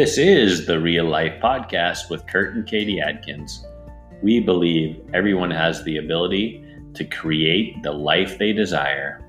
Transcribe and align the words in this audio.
This 0.00 0.16
is 0.16 0.64
the 0.64 0.80
Real 0.80 1.04
Life 1.04 1.42
Podcast 1.42 2.08
with 2.08 2.26
Kurt 2.26 2.54
and 2.54 2.66
Katy 2.66 3.02
Adkins. 3.02 3.66
We 4.22 4.40
believe 4.40 4.98
everyone 5.12 5.50
has 5.50 5.84
the 5.84 5.98
ability 5.98 6.64
to 6.94 7.04
create 7.04 7.82
the 7.82 7.92
life 7.92 8.38
they 8.38 8.54
desire. 8.54 9.20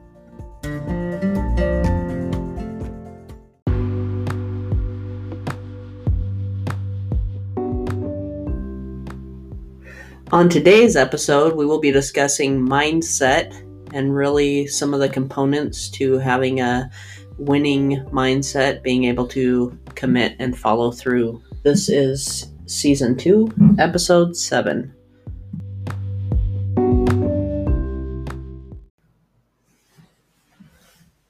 On 10.32 10.48
today's 10.48 10.96
episode, 10.96 11.58
we 11.58 11.66
will 11.66 11.82
be 11.82 11.92
discussing 11.92 12.66
mindset 12.66 13.54
and 13.94 14.16
really 14.16 14.68
some 14.68 14.94
of 14.94 15.02
the 15.02 15.10
components 15.10 15.90
to 15.90 16.18
having 16.18 16.62
a 16.62 16.90
winning 17.42 18.06
mindset, 18.12 18.84
being 18.84 19.06
able 19.06 19.28
to 19.28 19.76
commit 19.96 20.36
and 20.38 20.56
follow 20.56 20.92
through. 20.92 21.42
This 21.64 21.90
is 21.90 22.52
season 22.68 23.18
two, 23.18 23.52
episode 23.80 24.38
seven. 24.38 24.94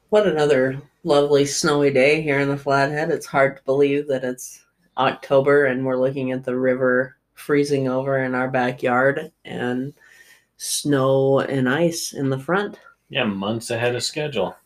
What 0.09 0.27
another 0.27 0.81
lovely 1.05 1.45
snowy 1.45 1.91
day 1.91 2.21
here 2.21 2.41
in 2.41 2.49
the 2.49 2.57
Flathead. 2.57 3.09
It's 3.09 3.25
hard 3.25 3.57
to 3.57 3.63
believe 3.63 4.09
that 4.09 4.25
it's 4.25 4.65
October 4.97 5.65
and 5.65 5.85
we're 5.85 5.95
looking 5.95 6.33
at 6.33 6.43
the 6.43 6.57
river 6.57 7.15
freezing 7.35 7.87
over 7.87 8.21
in 8.21 8.35
our 8.35 8.49
backyard 8.49 9.31
and 9.45 9.93
snow 10.57 11.39
and 11.39 11.69
ice 11.69 12.11
in 12.11 12.29
the 12.29 12.37
front. 12.37 12.77
Yeah, 13.07 13.23
months 13.23 13.71
ahead 13.71 13.95
of 13.95 14.03
schedule. 14.03 14.57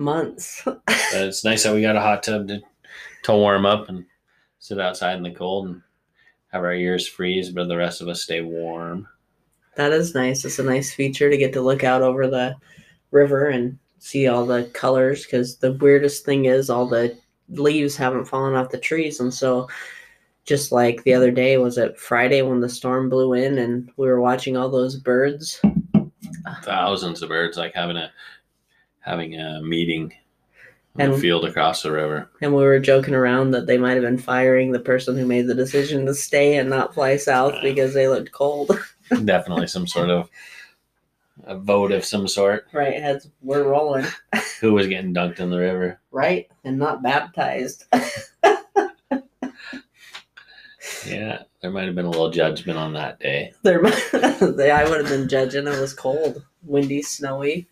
Months. 0.00 0.62
But 0.64 0.82
it's 1.12 1.44
nice 1.44 1.62
that 1.62 1.74
we 1.74 1.82
got 1.82 1.96
a 1.96 2.00
hot 2.00 2.22
tub 2.22 2.48
to, 2.48 2.60
to 3.24 3.32
warm 3.32 3.66
up 3.66 3.88
and 3.88 4.04
sit 4.58 4.80
outside 4.80 5.16
in 5.16 5.22
the 5.22 5.30
cold 5.30 5.68
and 5.68 5.82
have 6.48 6.62
our 6.64 6.74
ears 6.74 7.06
freeze, 7.06 7.50
but 7.50 7.68
the 7.68 7.76
rest 7.76 8.00
of 8.00 8.08
us 8.08 8.22
stay 8.22 8.40
warm. 8.40 9.06
that 9.76 9.92
is 9.92 10.14
nice. 10.14 10.44
It's 10.44 10.58
a 10.58 10.64
nice 10.64 10.92
feature 10.92 11.30
to 11.30 11.36
get 11.36 11.52
to 11.52 11.60
look 11.60 11.84
out 11.84 12.02
over 12.02 12.26
the 12.26 12.56
river 13.12 13.46
and 13.46 13.78
see 13.98 14.26
all 14.28 14.46
the 14.46 14.64
colors 14.72 15.24
because 15.24 15.56
the 15.58 15.72
weirdest 15.74 16.24
thing 16.24 16.46
is 16.46 16.70
all 16.70 16.86
the 16.88 17.16
leaves 17.50 17.96
haven't 17.96 18.24
fallen 18.24 18.54
off 18.54 18.70
the 18.70 18.78
trees 18.78 19.20
and 19.20 19.34
so 19.34 19.68
just 20.44 20.72
like 20.72 21.02
the 21.02 21.12
other 21.12 21.30
day 21.30 21.58
was 21.58 21.76
it 21.76 21.98
friday 21.98 22.40
when 22.40 22.60
the 22.60 22.68
storm 22.68 23.10
blew 23.10 23.32
in 23.34 23.58
and 23.58 23.90
we 23.96 24.06
were 24.06 24.20
watching 24.20 24.56
all 24.56 24.70
those 24.70 24.96
birds 24.96 25.60
Thousands 26.62 27.20
of 27.22 27.28
birds 27.28 27.58
like 27.58 27.74
having 27.74 27.96
a 27.96 28.10
having 29.10 29.34
a 29.34 29.60
meeting 29.60 30.12
in 30.96 31.00
And- 31.02 31.14
the 31.14 31.18
field 31.18 31.44
across 31.44 31.82
the 31.82 31.90
river. 31.92 32.30
and 32.40 32.54
we 32.54 32.62
were 32.62 32.78
joking 32.78 33.14
around 33.14 33.50
that 33.52 33.66
they 33.66 33.76
might 33.78 33.94
have 33.94 34.02
been 34.02 34.18
firing 34.18 34.70
the 34.72 34.78
person 34.80 35.16
who 35.16 35.26
made 35.26 35.46
the 35.48 35.54
decision 35.54 36.06
to 36.06 36.14
stay 36.14 36.56
and 36.56 36.70
not 36.70 36.94
fly 36.94 37.16
south 37.16 37.54
because 37.62 37.92
they 37.94 38.06
looked 38.08 38.32
cold 38.32 38.70
Definitely 39.24 39.66
some 39.66 39.86
sort 39.88 40.10
of 40.10 40.30
a 41.44 41.56
vote 41.58 41.90
of 41.90 42.04
some 42.04 42.28
sort. 42.28 42.66
right 42.72 42.94
heads 43.00 43.28
we're 43.42 43.64
rolling 43.68 44.06
Who 44.60 44.74
was 44.74 44.86
getting 44.86 45.12
dunked 45.14 45.40
in 45.40 45.50
the 45.50 45.58
river? 45.58 45.98
right 46.12 46.48
and 46.64 46.78
not 46.78 47.02
baptized 47.02 47.84
Yeah, 51.06 51.42
there 51.62 51.70
might 51.70 51.86
have 51.86 51.94
been 51.94 52.04
a 52.04 52.10
little 52.10 52.30
judgment 52.30 52.78
on 52.78 52.92
that 52.94 53.18
day. 53.20 53.52
there 53.62 53.80
they, 53.82 54.70
i 54.80 54.84
would 54.88 55.00
have 55.00 55.08
been 55.08 55.28
judging 55.28 55.66
it 55.66 55.78
was 55.80 55.94
cold 55.94 56.42
windy 56.62 57.00
snowy 57.02 57.66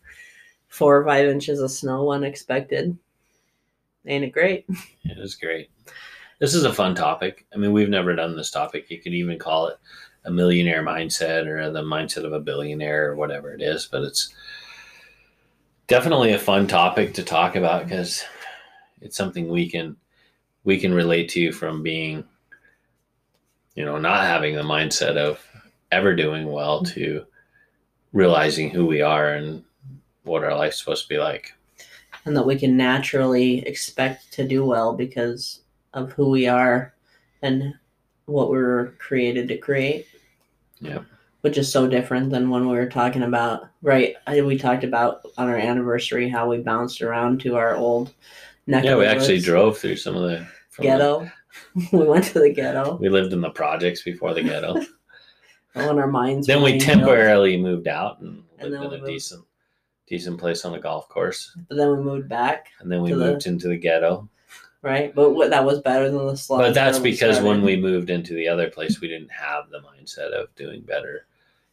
four 0.69 0.97
or 0.97 1.05
five 1.05 1.27
inches 1.27 1.59
of 1.59 1.69
snow 1.69 2.11
unexpected 2.11 2.97
ain't 4.05 4.23
it 4.23 4.31
great 4.31 4.65
It 5.03 5.17
was 5.17 5.35
great. 5.35 5.69
This 6.39 6.55
is 6.55 6.63
a 6.63 6.73
fun 6.73 6.95
topic. 6.95 7.45
I 7.53 7.57
mean, 7.57 7.73
we've 7.73 7.89
never 7.89 8.15
done 8.15 8.37
this 8.37 8.51
topic. 8.51 8.89
You 8.89 8.99
could 8.99 9.13
even 9.13 9.37
call 9.37 9.67
it 9.67 9.77
a 10.23 10.31
millionaire 10.31 10.83
mindset 10.83 11.47
or 11.47 11.69
the 11.71 11.81
mindset 11.81 12.25
of 12.25 12.31
a 12.31 12.39
billionaire 12.39 13.11
or 13.11 13.15
whatever 13.15 13.53
it 13.53 13.61
is, 13.61 13.87
but 13.91 14.03
it's 14.03 14.33
definitely 15.87 16.31
a 16.33 16.39
fun 16.39 16.67
topic 16.67 17.13
to 17.15 17.23
talk 17.23 17.55
about 17.55 17.83
because 17.83 18.23
it's 19.01 19.17
something 19.17 19.49
we 19.49 19.69
can 19.69 19.97
we 20.63 20.77
can 20.77 20.93
relate 20.93 21.29
to 21.29 21.51
from 21.51 21.81
being 21.81 22.23
you 23.75 23.83
know 23.83 23.97
not 23.97 24.23
having 24.23 24.55
the 24.55 24.61
mindset 24.61 25.17
of 25.17 25.43
ever 25.91 26.15
doing 26.15 26.51
well 26.51 26.83
to 26.83 27.25
realizing 28.13 28.69
who 28.69 28.85
we 28.85 29.01
are 29.01 29.33
and 29.33 29.63
what 30.29 30.43
our 30.43 30.55
life's 30.55 30.79
supposed 30.79 31.03
to 31.03 31.09
be 31.09 31.17
like 31.17 31.53
and 32.25 32.35
that 32.35 32.45
we 32.45 32.57
can 32.57 32.75
naturally 32.77 33.59
expect 33.65 34.31
to 34.33 34.47
do 34.47 34.65
well 34.65 34.93
because 34.93 35.61
of 35.93 36.11
who 36.11 36.29
we 36.29 36.47
are 36.47 36.93
and 37.41 37.73
what 38.25 38.51
we 38.51 38.57
were 38.57 38.93
created 38.99 39.47
to 39.47 39.57
create. 39.57 40.05
Yeah. 40.81 40.99
Which 41.41 41.57
is 41.57 41.71
so 41.71 41.87
different 41.87 42.29
than 42.29 42.49
when 42.49 42.67
we 42.67 42.75
were 42.75 42.89
talking 42.89 43.23
about, 43.23 43.69
right? 43.81 44.15
We 44.27 44.57
talked 44.57 44.83
about 44.83 45.21
on 45.37 45.47
our 45.47 45.55
anniversary 45.55 46.27
how 46.29 46.49
we 46.49 46.57
bounced 46.57 47.01
around 47.01 47.39
to 47.41 47.55
our 47.55 47.75
old 47.75 48.13
neck 48.67 48.83
yeah 48.83 48.95
we 48.97 49.05
actually 49.05 49.35
woods. 49.35 49.45
drove 49.45 49.77
through 49.77 49.95
some 49.95 50.15
of 50.15 50.23
the 50.29 50.45
from 50.69 50.83
the- 50.85 50.89
ghetto. 50.91 51.31
we 51.93 52.05
went 52.05 52.25
to 52.25 52.39
the 52.39 52.53
ghetto. 52.53 52.97
We 52.97 53.09
lived 53.09 53.31
in 53.33 53.41
the 53.41 53.49
projects 53.49 54.03
before 54.03 54.33
the 54.33 54.43
ghetto. 54.43 54.75
When 55.73 55.99
our 55.99 56.07
minds 56.07 56.47
then 56.47 56.61
we 56.63 56.71
being 56.73 56.79
built, 56.85 56.97
temporarily 56.97 57.55
moved 57.55 57.87
out 57.87 58.19
and 58.21 58.43
And 58.57 58.71
lived 58.71 58.83
in 58.85 58.93
a 58.93 58.97
moved. 58.97 59.05
decent 59.05 59.45
decent 60.09 60.39
place 60.39 60.65
on 60.65 60.73
a 60.73 60.79
golf 60.79 61.07
course. 61.07 61.55
but 61.69 61.77
then 61.77 61.89
we 61.95 62.03
moved 62.03 62.27
back, 62.27 62.67
And 62.79 62.91
then 62.91 63.01
we 63.01 63.09
To 63.09 63.15
the- 63.15 63.25
moved 63.33 63.45
into 63.45 63.67
the 63.67 63.77
ghetto. 63.77 64.27
right? 64.81 65.13
But 65.13 65.31
what, 65.31 65.51
that 65.51 65.63
was 65.65 65.79
better 65.81 66.09
than 66.09 66.25
the 66.25 66.35
slums. 66.35 66.63
But 66.63 66.73
that's 66.73 66.99
because 66.99 67.39
when 67.41 67.61
we 67.61 67.75
moved 67.75 68.09
into 68.09 68.33
the 68.33 68.47
other 68.47 68.69
place, 68.69 68.99
we 68.99 69.07
didn't 69.07 69.31
have 69.31 69.69
the 69.69 69.79
mindset 69.81 70.31
of 70.31 70.53
doing 70.55 70.81
better, 70.81 71.25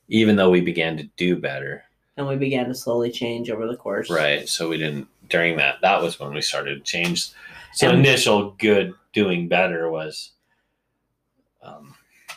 even 0.08 0.36
though 0.36 0.50
we 0.50 0.60
began 0.60 0.96
to 0.98 1.04
do 1.16 1.36
better. 1.36 1.82
and 2.18 2.26
we 2.26 2.34
began 2.36 2.66
to 2.66 2.74
slowly 2.74 3.10
change 3.10 3.50
over 3.50 3.66
the 3.66 3.76
course. 3.76 4.08
Right. 4.10 4.48
So 4.48 4.70
we 4.70 4.78
didn't, 4.78 5.06
during 5.28 5.58
that, 5.58 5.82
that 5.82 6.00
was 6.00 6.18
when 6.18 6.32
we 6.32 6.40
started 6.40 6.76
to 6.76 6.80
change. 6.82 7.28
So 7.74 7.90
And- 7.90 7.98
initial 7.98 8.52
good 8.52 8.94
doing 9.12 9.48
better 9.48 9.90
was, 9.90 10.30
um, 11.62 11.94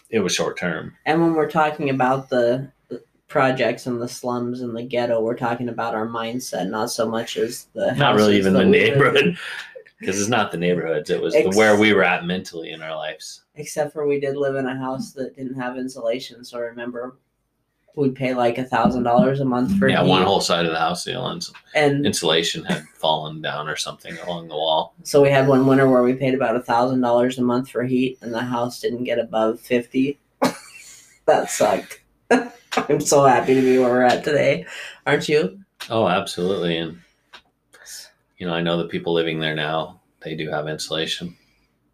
it 0.10 0.20
was 0.20 0.34
short 0.34 0.58
term. 0.58 0.96
And 1.06 1.22
when 1.22 1.34
we're 1.34 1.50
talking 1.50 1.90
about 1.90 2.30
the 2.30 2.72
projects 3.30 3.86
and 3.86 4.02
the 4.02 4.08
slums 4.08 4.62
and 4.62 4.76
the 4.76 4.84
ghetto, 4.84 5.22
we're 5.22 5.38
talking 5.38 5.70
about 5.70 5.96
our 5.96 6.08
mindset, 6.08 6.68
not 6.70 6.92
so 6.92 7.08
much 7.08 7.38
as 7.38 7.68
the 7.74 7.94
Not 7.94 8.16
really 8.16 8.38
even 8.38 8.54
the 8.54 8.62
in. 8.62 8.72
neighborhood. 8.72 9.38
Because 10.00 10.18
it's 10.22 10.30
not 10.30 10.50
the 10.50 10.58
neighborhoods. 10.58 11.10
It 11.10 11.22
was 11.22 11.34
the, 11.34 11.52
where 11.58 11.78
we 11.78 11.92
were 11.92 12.06
at 12.06 12.24
mentally 12.26 12.72
in 12.72 12.82
our 12.82 12.96
lives. 12.96 13.42
Except 13.56 13.92
for 13.92 14.08
we 14.08 14.18
did 14.18 14.38
live 14.38 14.56
in 14.56 14.66
a 14.66 14.74
house 14.78 15.12
that 15.12 15.36
didn't 15.36 15.60
have 15.60 15.76
insulation, 15.78 16.46
so 16.46 16.58
I 16.58 16.62
remember 16.62 17.18
we'd 17.98 18.16
pay 18.16 18.34
like 18.34 18.58
a 18.58 18.64
thousand 18.64 19.04
dollars 19.04 19.42
a 19.42 19.46
month 19.46 19.78
for 19.78 19.90
yeah, 19.90 20.02
heat. 20.02 20.08
one 20.08 20.24
whole 20.24 20.40
side 20.40 20.66
of 20.66 20.72
the 20.72 20.80
house, 20.80 21.04
the 21.04 21.22
ins- 21.32 21.52
and 21.76 22.06
insulation 22.06 22.64
had 22.64 22.84
fallen 22.96 23.42
down 23.42 23.68
or 23.68 23.76
something 23.76 24.18
along 24.20 24.48
the 24.48 24.56
wall. 24.56 24.94
so 25.04 25.22
we 25.22 25.30
had 25.30 25.50
one 25.50 25.68
winter 25.68 25.90
where 25.90 26.02
we 26.02 26.14
paid 26.14 26.34
about 26.34 26.56
a 26.56 26.62
thousand 26.62 27.02
dollars 27.02 27.38
a 27.38 27.42
month 27.42 27.70
for 27.70 27.84
heat, 27.84 28.18
and 28.22 28.34
the 28.34 28.40
house 28.40 28.80
didn't 28.80 29.04
get 29.04 29.20
above 29.20 29.60
fifty. 29.60 30.18
that 31.26 31.50
sucked. 31.52 32.00
I'm 32.90 33.02
so 33.02 33.26
happy 33.26 33.56
to 33.56 33.62
be 33.62 33.78
where 33.78 33.90
we're 33.90 34.02
at 34.04 34.24
today, 34.24 34.66
aren't 35.06 35.28
you? 35.30 35.60
Oh, 35.90 36.08
absolutely. 36.08 36.78
And 36.78 37.00
you 38.38 38.48
know, 38.48 38.54
I 38.54 38.62
know 38.62 38.78
the 38.78 38.88
people 38.88 39.14
living 39.14 39.40
there 39.40 39.56
now, 39.56 40.00
they 40.22 40.36
do 40.36 40.50
have 40.50 40.68
insulation 40.68 41.36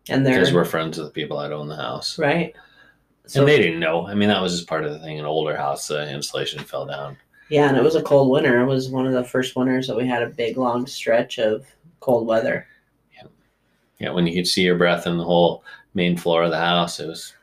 And 0.09 0.25
they're 0.25 0.35
because 0.39 0.53
we're 0.53 0.65
friends 0.65 0.97
with 0.97 1.07
the 1.07 1.13
people 1.13 1.39
that 1.39 1.51
own 1.51 1.67
the 1.67 1.75
house. 1.75 2.19
right. 2.19 2.55
and 3.33 3.47
they 3.47 3.57
didn't 3.57 3.79
know. 3.79 4.07
I 4.07 4.13
mean, 4.13 4.29
that 4.29 4.41
was 4.41 4.53
just 4.55 4.67
part 4.67 4.85
of 4.85 4.93
the 4.93 4.99
thing. 4.99 5.19
An 5.19 5.25
older 5.25 5.55
house, 5.55 5.87
the 5.87 6.09
insulation 6.11 6.63
fell 6.63 6.85
down. 6.85 7.17
Yeah, 7.49 7.67
and 7.67 7.77
it 7.77 7.83
was 7.83 7.95
a 7.95 8.01
cold 8.01 8.29
winter. 8.29 8.61
It 8.61 8.65
was 8.65 8.89
one 8.89 9.05
of 9.05 9.13
the 9.13 9.23
first 9.23 9.55
winters 9.55 9.87
that 9.87 9.97
we 9.97 10.07
had 10.07 10.23
a 10.23 10.27
big 10.27 10.57
long 10.57 10.87
stretch 10.87 11.37
of 11.37 11.65
cold 11.99 12.25
weather. 12.27 12.67
Yeah, 13.15 13.27
yeah, 13.99 14.11
when 14.11 14.25
you 14.25 14.33
could 14.33 14.47
see 14.47 14.63
your 14.63 14.77
breath 14.77 15.05
in 15.05 15.17
the 15.17 15.23
whole 15.23 15.63
main 15.93 16.17
floor 16.17 16.43
of 16.43 16.51
the 16.51 16.59
house, 16.59 16.99
it 16.99 17.07
was 17.07 17.33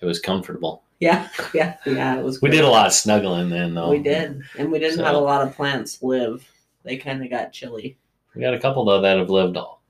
it 0.00 0.06
was 0.06 0.20
comfortable. 0.20 0.82
Yeah, 1.00 1.28
yeah, 1.54 1.76
yeah. 1.86 2.18
It 2.18 2.24
was. 2.24 2.42
We 2.42 2.50
did 2.50 2.64
a 2.64 2.68
lot 2.68 2.86
of 2.86 2.92
snuggling 2.92 3.50
then, 3.50 3.74
though. 3.74 3.90
We 3.90 4.00
did, 4.00 4.42
and 4.58 4.72
we 4.72 4.78
didn't 4.78 4.96
So- 4.98 5.04
have 5.04 5.14
a 5.14 5.18
lot 5.20 5.46
of 5.46 5.54
plants 5.54 6.02
live. 6.02 6.46
They 6.84 6.96
kind 6.96 7.22
of 7.22 7.28
got 7.30 7.52
chilly 7.52 7.98
We 8.34 8.40
got 8.40 8.54
a 8.54 8.58
couple 8.60 8.84
though 8.84 9.00
that 9.02 9.18
have 9.18 9.28
lived 9.30 9.56
all, 9.56 9.82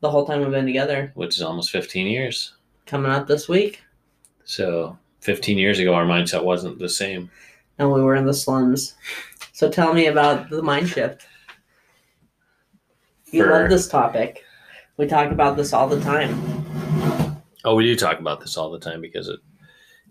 the 0.00 0.10
whole 0.10 0.26
time 0.26 0.40
we've 0.40 0.50
been 0.50 0.66
together. 0.66 1.10
which 1.14 1.36
is 1.36 1.42
almost 1.42 1.70
15 1.70 2.06
years. 2.06 2.54
Coming 2.86 3.10
up 3.12 3.26
this 3.26 3.48
week, 3.48 3.80
So 4.44 4.98
15 5.20 5.56
years 5.56 5.78
ago, 5.78 5.94
our 5.94 6.04
mindset 6.04 6.44
wasn't 6.44 6.78
the 6.78 6.88
same. 6.88 7.30
and 7.78 7.90
we 7.90 8.02
were 8.02 8.16
in 8.16 8.26
the 8.26 8.34
slums. 8.34 8.94
So 9.52 9.70
tell 9.70 9.94
me 9.94 10.06
about 10.06 10.50
the 10.50 10.62
mind 10.62 10.88
shift. 10.88 11.26
You 13.30 13.44
For- 13.44 13.50
love 13.50 13.70
this 13.70 13.88
topic. 13.88 14.44
We 14.98 15.06
talk 15.06 15.30
about 15.32 15.56
this 15.56 15.72
all 15.72 15.88
the 15.88 16.00
time. 16.00 16.34
Oh, 17.64 17.74
we 17.76 17.84
do 17.84 17.96
talk 17.96 18.18
about 18.20 18.40
this 18.40 18.56
all 18.58 18.70
the 18.70 18.78
time 18.80 19.00
because 19.00 19.28
it 19.28 19.40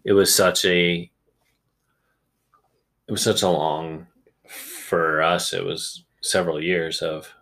it 0.03 0.13
was 0.13 0.33
such 0.33 0.65
a 0.65 1.09
it 3.07 3.11
was 3.11 3.21
such 3.21 3.41
a 3.41 3.49
long 3.49 4.07
for 4.47 5.21
us. 5.21 5.53
It 5.53 5.65
was 5.65 6.03
several 6.21 6.61
years 6.61 7.01
of 7.01 7.33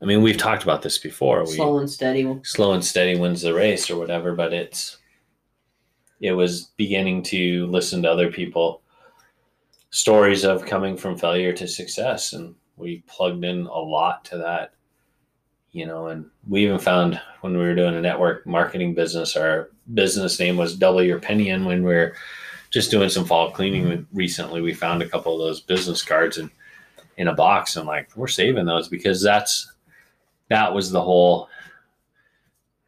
I 0.00 0.04
mean, 0.04 0.20
we've 0.22 0.36
talked 0.36 0.64
about 0.64 0.82
this 0.82 0.98
before. 0.98 1.42
We, 1.44 1.52
Slow 1.52 1.78
and 1.78 1.88
steady. 1.88 2.40
slow 2.42 2.72
and 2.72 2.84
steady 2.84 3.16
wins 3.18 3.42
the 3.42 3.54
race 3.54 3.88
or 3.90 3.96
whatever 3.96 4.34
but 4.34 4.52
it's 4.52 4.98
it 6.20 6.32
was 6.32 6.72
beginning 6.76 7.22
to 7.24 7.66
listen 7.66 8.02
to 8.02 8.10
other 8.10 8.30
people 8.30 8.82
stories 9.90 10.44
of 10.44 10.64
coming 10.64 10.96
from 10.96 11.18
failure 11.18 11.52
to 11.52 11.68
success 11.68 12.32
and 12.32 12.54
we 12.76 13.02
plugged 13.06 13.44
in 13.44 13.66
a 13.66 13.78
lot 13.78 14.24
to 14.24 14.38
that 14.38 14.72
you 15.72 15.84
know 15.84 16.06
and 16.06 16.24
we 16.48 16.64
even 16.64 16.78
found 16.78 17.20
when 17.42 17.52
we 17.52 17.58
were 17.58 17.74
doing 17.74 17.94
a 17.96 18.00
network 18.00 18.46
marketing 18.46 18.94
business 18.94 19.36
our 19.36 19.70
business 19.94 20.38
name 20.38 20.56
was 20.56 20.76
double 20.76 21.02
your 21.02 21.18
penny 21.18 21.50
and 21.50 21.66
when 21.66 21.84
we 21.84 21.94
are 21.94 22.14
just 22.70 22.90
doing 22.90 23.08
some 23.08 23.24
fall 23.24 23.50
cleaning 23.50 23.84
mm-hmm. 23.84 24.16
recently 24.16 24.60
we 24.60 24.72
found 24.72 25.02
a 25.02 25.08
couple 25.08 25.34
of 25.34 25.40
those 25.40 25.60
business 25.60 26.02
cards 26.02 26.38
in 26.38 26.50
in 27.18 27.28
a 27.28 27.34
box 27.34 27.76
and 27.76 27.86
like 27.86 28.08
we're 28.16 28.28
saving 28.28 28.64
those 28.64 28.88
because 28.88 29.22
that's 29.22 29.72
that 30.48 30.72
was 30.72 30.90
the 30.90 31.00
whole 31.00 31.48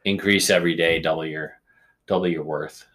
increase 0.04 0.50
every 0.50 0.74
day, 0.74 1.00
double 1.00 1.26
your 1.26 1.54
double 2.06 2.28
your 2.28 2.44
worth. 2.44 2.86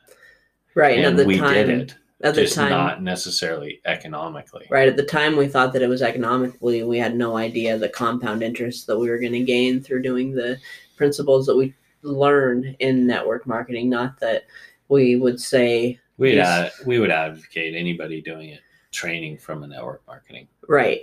Right. 0.75 0.97
And, 0.97 1.07
And 1.07 1.19
at 1.19 1.23
the 1.23 1.27
we 1.27 1.37
time, 1.39 1.53
did 1.53 1.69
it, 1.69 1.95
at 2.21 2.35
the 2.35 2.41
just 2.43 2.55
time, 2.55 2.69
not 2.69 3.01
necessarily 3.01 3.81
economically. 3.85 4.67
right 4.69 4.87
at 4.87 4.95
the 4.95 5.05
time, 5.05 5.35
we 5.35 5.47
thought 5.47 5.73
that 5.73 5.81
it 5.81 5.89
was 5.89 6.01
economically. 6.01 6.83
We 6.83 6.99
had 6.99 7.15
no 7.15 7.37
idea 7.37 7.77
the 7.77 7.89
compound 7.89 8.43
interest 8.43 8.87
that 8.87 8.97
we 8.97 9.09
were 9.09 9.19
going 9.19 9.33
to 9.33 9.43
gain 9.43 9.81
through 9.81 10.03
doing 10.03 10.33
the 10.33 10.57
principles 10.95 11.45
that 11.47 11.55
we 11.55 11.73
learned 12.01 12.75
in 12.79 13.05
network 13.07 13.45
marketing. 13.47 13.89
Not 13.89 14.19
that 14.19 14.43
we 14.87 15.15
would 15.17 15.39
say, 15.39 15.99
We'd 16.17 16.39
ad, 16.39 16.71
we 16.85 16.99
would 16.99 17.11
advocate 17.11 17.75
anybody 17.75 18.21
doing 18.21 18.49
it 18.49 18.61
training 18.91 19.37
from 19.37 19.63
a 19.63 19.67
network 19.67 20.01
marketing, 20.07 20.47
right, 20.67 20.99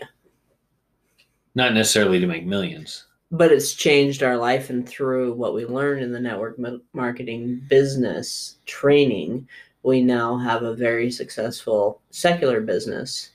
not 1.55 1.73
necessarily 1.73 2.21
to 2.21 2.27
make 2.27 2.45
millions. 2.45 3.07
but 3.33 3.51
it's 3.53 3.75
changed 3.75 4.23
our 4.23 4.37
life 4.37 4.71
and 4.71 4.89
through 4.89 5.33
what 5.35 5.55
we 5.55 5.65
learned 5.65 6.03
in 6.03 6.13
the 6.13 6.21
network 6.21 6.57
marketing 6.93 7.61
business 7.69 8.59
training 8.67 9.49
we 9.83 10.03
now 10.03 10.37
have 10.37 10.63
a 10.63 10.75
very 10.75 11.11
successful 11.11 12.01
secular 12.11 12.61
business 12.61 13.31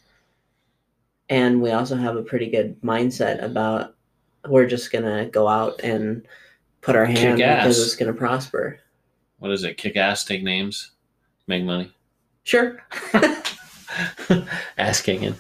and 1.29 1.61
we 1.61 1.71
also 1.71 1.95
have 1.95 2.15
a 2.15 2.23
pretty 2.23 2.49
good 2.49 2.79
mindset 2.81 3.41
about 3.43 3.95
we're 4.47 4.67
just 4.67 4.91
gonna 4.91 5.25
go 5.29 5.47
out 5.47 5.79
and 5.83 6.25
put 6.81 6.95
our 6.95 7.05
hand 7.05 7.37
Kick 7.37 7.45
ass. 7.45 7.63
because 7.63 7.85
it's 7.85 7.95
gonna 7.95 8.13
prosper 8.13 8.79
What 9.39 9.51
is 9.51 9.63
it? 9.63 9.77
Kick 9.77 9.95
ass, 9.95 10.23
take 10.23 10.43
names, 10.43 10.91
make 11.47 11.63
money. 11.63 11.93
sure 12.43 12.83
ass 14.77 15.01
kicking. 15.01 15.35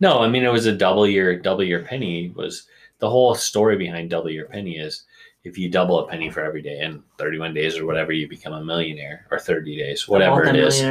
No, 0.00 0.20
I 0.20 0.28
mean 0.28 0.44
it 0.44 0.52
was 0.52 0.66
a 0.66 0.72
double 0.76 1.06
your 1.06 1.36
double 1.36 1.64
your 1.64 1.82
penny 1.82 2.32
was 2.34 2.66
the 3.00 3.10
whole 3.10 3.34
story 3.34 3.76
behind 3.76 4.10
double 4.10 4.30
your 4.30 4.46
penny 4.46 4.76
is 4.78 5.04
if 5.44 5.56
you 5.56 5.70
double 5.70 5.98
a 6.00 6.08
penny 6.08 6.30
for 6.30 6.40
every 6.40 6.62
day 6.62 6.80
in 6.80 7.02
31 7.18 7.54
days 7.54 7.78
or 7.78 7.86
whatever 7.86 8.12
you 8.12 8.28
become 8.28 8.52
a 8.54 8.64
millionaire 8.64 9.26
or 9.30 9.38
30 9.38 9.76
days 9.76 10.08
whatever 10.08 10.44
it 10.44 10.56
is 10.56 10.82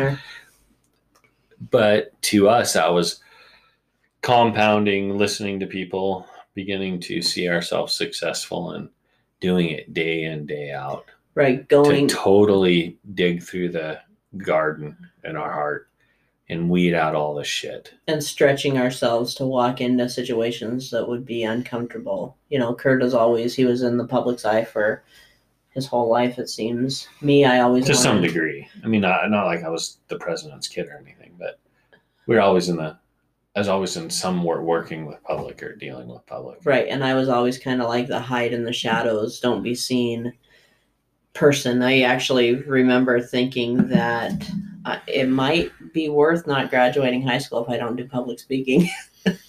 but 1.72 2.20
to 2.22 2.48
us 2.50 2.74
that 2.74 2.92
was 2.94 3.20
compounding 4.22 5.18
listening 5.18 5.60
to 5.60 5.66
people 5.68 6.26
beginning 6.54 7.00
to 7.00 7.22
see 7.22 7.50
ourselves 7.50 7.94
successful 7.94 8.72
and 8.72 8.90
doing 9.40 9.70
it 9.70 9.94
day 9.94 10.24
in 10.24 10.46
day 10.46 10.72
out 10.72 11.06
right 11.36 11.68
going 11.70 12.08
to 12.08 12.16
totally 12.16 12.98
dig 13.14 13.44
through 13.44 13.70
the 13.70 14.00
garden 14.38 14.96
in 15.24 15.36
our 15.36 15.52
heart 15.52 15.90
and 16.50 16.70
weed 16.70 16.94
out 16.94 17.16
all 17.16 17.36
the 17.36 17.44
shit 17.44 17.94
and 18.08 18.24
stretching 18.24 18.78
ourselves 18.78 19.36
to 19.36 19.46
walk 19.46 19.82
into 19.82 20.08
situations 20.08 20.90
that 20.92 21.08
would 21.08 21.26
be 21.26 21.44
uncomfortable. 21.44 22.38
You 22.50 22.60
know, 22.60 22.74
Kurt 22.74 23.04
is 23.04 23.14
always 23.14 23.54
he 23.54 23.66
was 23.66 23.82
in 23.82 23.98
the 23.98 24.08
public's 24.08 24.46
eye 24.46 24.64
for 24.64 25.04
his 25.72 25.86
whole 25.86 26.10
life. 26.10 26.40
It 26.40 26.50
seems. 26.50 27.08
Me, 27.22 27.44
I 27.44 27.60
always 27.60 27.86
to 27.88 27.96
some 27.96 28.22
degree 28.22 28.68
i 28.84 28.88
mean 28.88 29.02
not, 29.02 29.30
not 29.30 29.46
like 29.46 29.64
i 29.64 29.70
was 29.70 29.98
the 30.08 30.18
president's 30.18 30.68
kid 30.68 30.88
or 30.88 30.98
anything 30.98 31.34
but 31.38 31.60
we're 32.26 32.40
always 32.42 32.70
in 32.70 32.78
the 32.78 32.98
i 33.58 33.60
was 33.60 33.68
always 33.68 33.98
in 33.98 34.10
some 34.10 34.42
wor- 34.44 34.62
working 34.62 35.06
with 35.06 35.22
public 35.24 35.62
or 35.62 35.76
dealing 35.76 36.08
with 36.08 36.26
public 36.26 36.60
right, 36.64 36.88
and 36.88 37.04
I 37.04 37.14
was 37.16 37.28
always 37.28 37.58
kind 37.58 37.82
of 37.82 37.90
like 37.90 38.08
the 38.08 38.20
hide 38.20 38.54
in 38.54 38.64
the 38.64 38.72
shadows, 38.72 39.42
don't 39.42 39.64
be 39.64 39.76
seen 39.76 40.32
person. 41.38 41.84
I 41.84 42.02
actually 42.02 42.56
remember 42.56 43.22
thinking 43.22 43.90
that 43.90 44.50
uh, 44.86 44.98
it 45.06 45.30
might 45.30 45.72
be 45.94 46.10
worth 46.10 46.48
not 46.48 46.72
graduating 46.72 47.22
high 47.22 47.38
school 47.38 47.64
if 47.64 47.70
I 47.70 47.78
don't 47.78 47.96
do 47.96 48.08
public 48.08 48.40
speaking. 48.40 48.90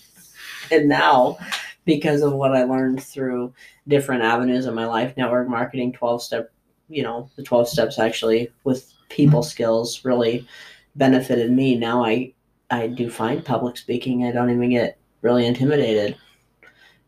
and 0.71 0.89
now, 0.89 1.39
because 1.87 2.21
of 2.21 2.35
what 2.35 2.55
I 2.55 2.65
learned 2.65 3.03
through 3.03 3.55
different 3.89 4.23
avenues 4.23 4.67
of 4.67 4.75
my 4.75 4.85
life, 4.85 5.17
network 5.17 5.49
marketing, 5.49 5.95
12 5.95 6.23
step, 6.23 6.53
you 6.91 7.03
know, 7.03 7.31
the 7.37 7.43
12 7.43 7.69
steps 7.69 7.99
actually 7.99 8.53
with 8.65 8.93
people 9.09 9.43
skills 9.43 10.05
really 10.05 10.47
benefited 10.95 11.51
me. 11.51 11.75
Now 11.75 12.05
I, 12.05 12.35
I 12.71 12.87
do 12.87 13.11
find 13.11 13.45
public 13.45 13.77
speaking. 13.77 14.25
I 14.25 14.33
don't 14.33 14.51
even 14.51 14.71
get 14.71 14.99
really 15.23 15.47
intimidated. 15.47 16.17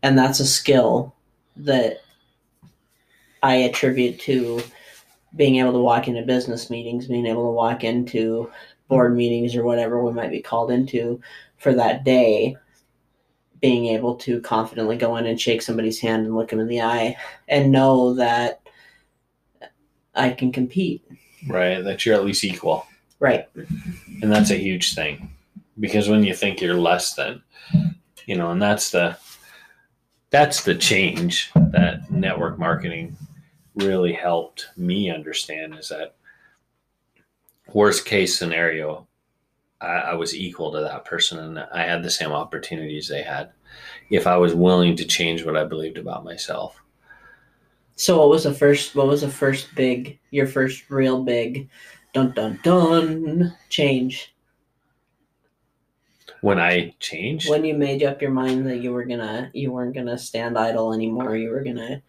And 0.03 0.17
that's 0.17 0.39
a 0.39 0.47
skill 0.47 1.15
that 1.57 1.97
I 3.43 3.55
attribute 3.55 4.19
to 4.21 4.61
being 5.35 5.57
able 5.57 5.73
to 5.73 5.79
walk 5.79 6.07
into 6.07 6.23
business 6.23 6.69
meetings, 6.69 7.07
being 7.07 7.27
able 7.27 7.43
to 7.45 7.51
walk 7.51 7.83
into 7.83 8.51
board 8.87 9.15
meetings 9.15 9.55
or 9.55 9.63
whatever 9.63 10.03
we 10.03 10.11
might 10.11 10.31
be 10.31 10.41
called 10.41 10.71
into 10.71 11.21
for 11.57 11.73
that 11.73 12.03
day, 12.03 12.57
being 13.61 13.85
able 13.85 14.15
to 14.15 14.41
confidently 14.41 14.97
go 14.97 15.15
in 15.17 15.27
and 15.27 15.39
shake 15.39 15.61
somebody's 15.61 15.99
hand 15.99 16.25
and 16.25 16.35
look 16.35 16.49
them 16.49 16.59
in 16.59 16.67
the 16.67 16.81
eye 16.81 17.15
and 17.47 17.71
know 17.71 18.15
that 18.15 18.61
I 20.15 20.31
can 20.31 20.51
compete. 20.51 21.03
right 21.47 21.83
that 21.83 22.05
you're 22.05 22.15
at 22.15 22.25
least 22.25 22.43
equal 22.43 22.85
Right. 23.19 23.47
and 23.55 24.31
that's 24.31 24.51
a 24.51 24.55
huge 24.57 24.93
thing 24.95 25.31
because 25.81 26.07
when 26.07 26.23
you 26.23 26.33
think 26.33 26.61
you're 26.61 26.75
less 26.75 27.15
than 27.15 27.41
you 28.25 28.37
know 28.37 28.51
and 28.51 28.61
that's 28.61 28.91
the 28.91 29.17
that's 30.29 30.63
the 30.63 30.75
change 30.75 31.51
that 31.55 32.09
network 32.09 32.57
marketing 32.57 33.17
really 33.75 34.13
helped 34.13 34.67
me 34.77 35.09
understand 35.09 35.75
is 35.77 35.89
that 35.89 36.15
worst 37.73 38.05
case 38.05 38.37
scenario 38.37 39.05
I, 39.81 39.87
I 39.87 40.13
was 40.13 40.35
equal 40.35 40.71
to 40.71 40.81
that 40.81 41.03
person 41.03 41.39
and 41.39 41.59
i 41.73 41.83
had 41.83 42.03
the 42.03 42.11
same 42.11 42.31
opportunities 42.31 43.09
they 43.09 43.23
had. 43.23 43.51
If 44.09 44.27
i 44.27 44.37
was 44.37 44.53
willing 44.53 44.95
to 44.97 45.05
change 45.05 45.43
what 45.43 45.57
i 45.57 45.65
believed 45.65 45.97
about 45.97 46.23
myself. 46.23 46.77
So 47.95 48.19
what 48.19 48.29
was 48.29 48.43
the 48.43 48.53
first 48.53 48.95
what 48.95 49.07
was 49.07 49.21
the 49.21 49.29
first 49.29 49.73
big 49.75 50.19
your 50.29 50.47
first 50.47 50.89
real 50.89 51.23
big 51.23 51.69
dun 52.13 52.31
dun 52.33 52.59
dun 52.63 53.55
change 53.69 54.33
when 56.41 56.59
i 56.59 56.93
changed 56.99 57.49
when 57.49 57.63
you 57.63 57.73
made 57.73 58.03
up 58.03 58.21
your 58.21 58.31
mind 58.31 58.65
that 58.67 58.77
you 58.81 58.91
were 58.91 59.05
gonna 59.05 59.49
you 59.53 59.71
weren't 59.71 59.93
gonna 59.95 60.17
stand 60.17 60.57
idle 60.57 60.93
anymore 60.93 61.35
you 61.35 61.49
were 61.49 61.63
gonna 61.63 62.01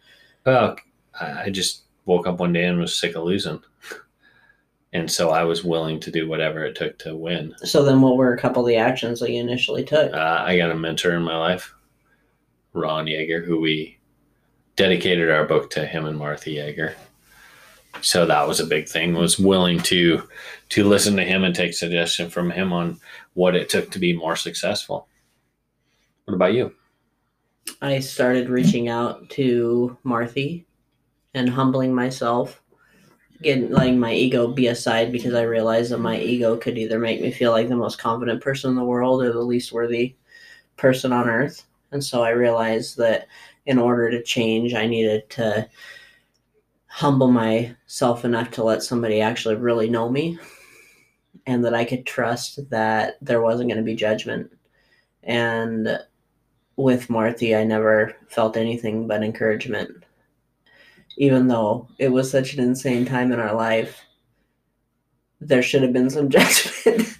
Well, 0.45 0.75
I 1.19 1.43
I 1.43 1.49
just 1.49 1.83
woke 2.05 2.27
up 2.27 2.39
one 2.39 2.51
day 2.53 2.65
and 2.65 2.79
was 2.79 2.97
sick 2.99 3.15
of 3.15 3.23
losing. 3.23 3.61
And 4.91 5.09
so 5.09 5.29
I 5.31 5.43
was 5.43 5.63
willing 5.63 5.99
to 6.01 6.11
do 6.11 6.27
whatever 6.27 6.63
it 6.65 6.75
took 6.75 6.99
to 6.99 7.15
win. 7.15 7.55
so 7.63 7.83
then 7.83 8.01
what 8.01 8.15
were 8.17 8.33
a 8.33 8.37
couple 8.37 8.61
of 8.61 8.67
the 8.67 8.75
actions 8.75 9.19
that 9.21 9.31
you 9.31 9.39
initially 9.39 9.83
took 9.83 10.13
Uh, 10.13 10.43
I 10.45 10.57
got 10.57 10.69
a 10.69 10.75
mentor 10.75 11.11
in 11.15 11.23
my 11.23 11.37
life, 11.37 11.73
Ron 12.73 13.05
Yeager, 13.05 13.43
who 13.43 13.59
we 13.59 13.97
dedicated 14.75 15.31
our 15.31 15.45
book 15.45 15.69
to 15.71 15.85
him 15.85 16.05
and 16.05 16.17
Martha 16.17 16.49
Yeager. 16.49 16.93
So 18.01 18.25
that 18.25 18.47
was 18.47 18.59
a 18.59 18.65
big 18.65 18.87
thing. 18.87 19.13
Was 19.13 19.39
willing 19.39 19.79
to 19.83 20.23
to 20.69 20.83
listen 20.83 21.15
to 21.17 21.23
him 21.23 21.43
and 21.43 21.55
take 21.55 21.73
suggestion 21.73 22.29
from 22.29 22.51
him 22.51 22.73
on 22.73 22.99
what 23.33 23.55
it 23.55 23.69
took 23.69 23.91
to 23.91 23.99
be 23.99 24.13
more 24.13 24.35
successful. 24.35 25.07
What 26.25 26.33
about 26.33 26.53
you? 26.53 26.73
i 27.81 27.99
started 27.99 28.49
reaching 28.49 28.89
out 28.89 29.29
to 29.29 29.97
marthy 30.03 30.65
and 31.33 31.49
humbling 31.49 31.93
myself 31.93 32.61
getting 33.41 33.69
letting 33.71 33.99
my 33.99 34.13
ego 34.13 34.47
be 34.47 34.67
aside 34.67 35.11
because 35.11 35.33
i 35.33 35.41
realized 35.41 35.91
that 35.91 35.99
my 35.99 36.19
ego 36.19 36.57
could 36.57 36.77
either 36.77 36.99
make 36.99 37.21
me 37.21 37.31
feel 37.31 37.51
like 37.51 37.69
the 37.69 37.75
most 37.75 37.99
confident 37.99 38.41
person 38.41 38.69
in 38.69 38.75
the 38.75 38.83
world 38.83 39.23
or 39.23 39.31
the 39.31 39.39
least 39.39 39.71
worthy 39.71 40.15
person 40.77 41.11
on 41.11 41.29
earth 41.29 41.65
and 41.91 42.03
so 42.03 42.23
i 42.23 42.29
realized 42.29 42.97
that 42.97 43.27
in 43.65 43.77
order 43.77 44.09
to 44.09 44.23
change 44.23 44.73
i 44.73 44.85
needed 44.85 45.29
to 45.29 45.67
humble 46.93 47.31
myself 47.31 48.23
enough 48.23 48.51
to 48.51 48.63
let 48.63 48.83
somebody 48.83 49.19
actually 49.19 49.55
really 49.55 49.89
know 49.89 50.09
me 50.09 50.37
and 51.47 51.65
that 51.65 51.73
i 51.73 51.83
could 51.83 52.05
trust 52.05 52.69
that 52.69 53.15
there 53.21 53.41
wasn't 53.41 53.67
going 53.67 53.77
to 53.77 53.83
be 53.83 53.95
judgment 53.95 54.51
and 55.23 55.99
with 56.75 57.09
Marthy, 57.09 57.55
I 57.55 57.63
never 57.63 58.15
felt 58.27 58.57
anything 58.57 59.07
but 59.07 59.23
encouragement. 59.23 60.03
Even 61.17 61.47
though 61.47 61.87
it 61.99 62.09
was 62.09 62.29
such 62.29 62.53
an 62.53 62.63
insane 62.63 63.05
time 63.05 63.31
in 63.31 63.39
our 63.39 63.53
life, 63.53 64.01
there 65.39 65.61
should 65.61 65.83
have 65.83 65.93
been 65.93 66.09
some 66.09 66.29
judgment. 66.29 67.19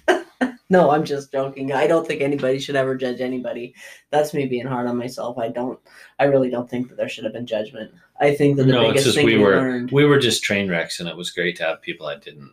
no, 0.68 0.90
I'm 0.90 1.04
just 1.04 1.30
joking. 1.30 1.72
I 1.72 1.86
don't 1.86 2.06
think 2.06 2.20
anybody 2.20 2.58
should 2.58 2.76
ever 2.76 2.96
judge 2.96 3.20
anybody. 3.20 3.74
That's 4.10 4.34
me 4.34 4.46
being 4.46 4.66
hard 4.66 4.88
on 4.88 4.96
myself. 4.96 5.38
I 5.38 5.48
don't. 5.48 5.78
I 6.18 6.24
really 6.24 6.50
don't 6.50 6.68
think 6.68 6.88
that 6.88 6.96
there 6.96 7.08
should 7.08 7.24
have 7.24 7.32
been 7.32 7.46
judgment. 7.46 7.92
I 8.20 8.34
think 8.34 8.56
that 8.56 8.64
the 8.64 8.72
No, 8.72 8.82
it's 8.82 8.88
biggest 8.90 9.04
just 9.06 9.16
thing 9.16 9.26
we 9.26 9.36
we 9.36 9.42
were 9.42 9.56
learned. 9.56 9.90
we 9.90 10.04
were 10.04 10.18
just 10.18 10.42
train 10.44 10.68
wrecks, 10.68 11.00
and 11.00 11.08
it 11.08 11.16
was 11.16 11.30
great 11.30 11.56
to 11.56 11.64
have 11.64 11.82
people 11.82 12.06
that 12.06 12.22
didn't 12.24 12.52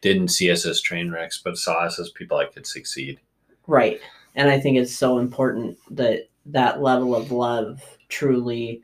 didn't 0.00 0.28
see 0.28 0.50
us 0.50 0.64
as 0.64 0.80
train 0.80 1.10
wrecks, 1.10 1.40
but 1.42 1.56
saw 1.58 1.80
us 1.84 1.98
as 1.98 2.10
people 2.10 2.38
that 2.38 2.52
could 2.52 2.66
succeed. 2.66 3.18
Right. 3.66 4.00
And 4.36 4.48
I 4.48 4.60
think 4.60 4.76
it's 4.76 4.94
so 4.94 5.18
important 5.18 5.76
that 5.90 6.28
that 6.46 6.80
level 6.80 7.16
of 7.16 7.32
love 7.32 7.82
truly 8.08 8.82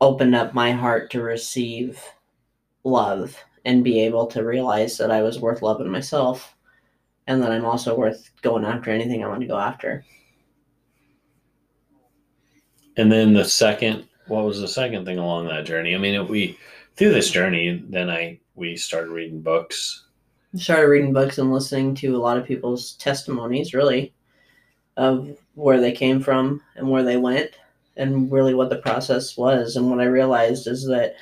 opened 0.00 0.34
up 0.34 0.54
my 0.54 0.72
heart 0.72 1.10
to 1.10 1.22
receive 1.22 2.02
love 2.84 3.36
and 3.66 3.84
be 3.84 4.00
able 4.00 4.26
to 4.28 4.44
realize 4.44 4.96
that 4.96 5.10
I 5.10 5.22
was 5.22 5.38
worth 5.40 5.60
loving 5.60 5.90
myself 5.90 6.54
and 7.26 7.42
that 7.42 7.52
I'm 7.52 7.64
also 7.64 7.96
worth 7.96 8.30
going 8.40 8.64
after 8.64 8.90
anything 8.90 9.22
I 9.22 9.28
want 9.28 9.40
to 9.42 9.46
go 9.46 9.58
after. 9.58 10.04
And 12.96 13.10
then 13.12 13.34
the 13.34 13.44
second, 13.44 14.08
what 14.28 14.44
was 14.44 14.60
the 14.60 14.68
second 14.68 15.04
thing 15.04 15.18
along 15.18 15.48
that 15.48 15.64
journey? 15.64 15.94
I 15.94 15.98
mean, 15.98 16.14
if 16.14 16.28
we 16.28 16.58
through 16.96 17.12
this 17.12 17.30
journey, 17.30 17.84
then 17.88 18.10
I 18.10 18.40
we 18.54 18.76
started 18.76 19.10
reading 19.10 19.40
books. 19.40 20.04
Started 20.54 20.88
reading 20.88 21.12
books 21.12 21.38
and 21.38 21.52
listening 21.52 21.94
to 21.96 22.16
a 22.16 22.18
lot 22.18 22.38
of 22.38 22.46
people's 22.46 22.92
testimonies, 22.94 23.74
really, 23.74 24.14
of 24.96 25.36
where 25.54 25.80
they 25.80 25.92
came 25.92 26.20
from 26.20 26.62
and 26.76 26.88
where 26.88 27.02
they 27.02 27.16
went 27.16 27.50
and 27.96 28.30
really 28.32 28.54
what 28.54 28.70
the 28.70 28.76
process 28.76 29.36
was. 29.36 29.76
And 29.76 29.90
what 29.90 30.00
I 30.00 30.04
realized 30.04 30.66
is 30.66 30.86
that 30.86 31.14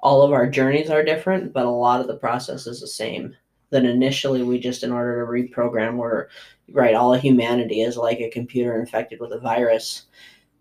all 0.00 0.22
of 0.22 0.32
our 0.32 0.48
journeys 0.48 0.90
are 0.90 1.04
different, 1.04 1.52
but 1.52 1.66
a 1.66 1.70
lot 1.70 2.00
of 2.00 2.06
the 2.06 2.16
process 2.16 2.66
is 2.66 2.80
the 2.80 2.88
same. 2.88 3.36
That 3.70 3.84
initially 3.84 4.42
we 4.42 4.58
just, 4.58 4.82
in 4.82 4.90
order 4.90 5.24
to 5.24 5.30
reprogram, 5.30 5.96
where 5.96 6.28
right, 6.72 6.94
all 6.94 7.14
of 7.14 7.20
humanity 7.20 7.82
is 7.82 7.96
like 7.96 8.18
a 8.18 8.30
computer 8.30 8.78
infected 8.78 9.20
with 9.20 9.32
a 9.32 9.38
virus. 9.38 10.06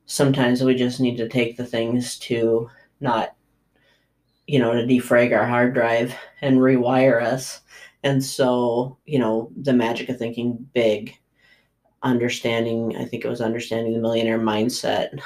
Sometimes 0.10 0.64
we 0.64 0.74
just 0.74 1.00
need 1.00 1.18
to 1.18 1.30
take 1.30 1.56
the 1.56 1.66
things 1.66 2.18
to 2.18 2.68
not, 3.00 3.36
you 4.48 4.58
know, 4.58 4.74
to 4.74 4.82
defrag 4.82 5.38
our 5.38 5.46
hard 5.46 5.76
drive 5.76 6.16
and 6.42 6.58
rewire 6.58 7.22
us. 7.22 7.62
And 8.04 8.24
so, 8.24 8.98
you 9.06 9.20
know, 9.20 9.52
the 9.56 9.72
magic 9.72 10.10
of 10.10 10.18
thinking 10.18 10.68
big, 10.74 11.16
understanding, 12.02 12.98
I 12.98 13.06
think 13.06 13.24
it 13.24 13.30
was 13.30 13.40
understanding 13.40 13.94
the 13.94 14.00
millionaire 14.00 14.40
mindset. 14.40 15.20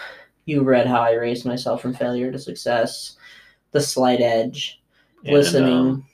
You 0.43 0.63
read 0.63 0.85
How 0.85 0.99
I 1.01 1.13
Raised 1.13 1.45
Myself 1.45 1.81
from 1.81 1.93
Failure 1.93 2.29
to 2.29 2.37
Success, 2.37 3.15
The 3.71 3.79
Slight 3.79 4.19
Edge, 4.19 4.81
And, 5.23 5.33
listening. 5.33 5.73
um, 5.73 6.05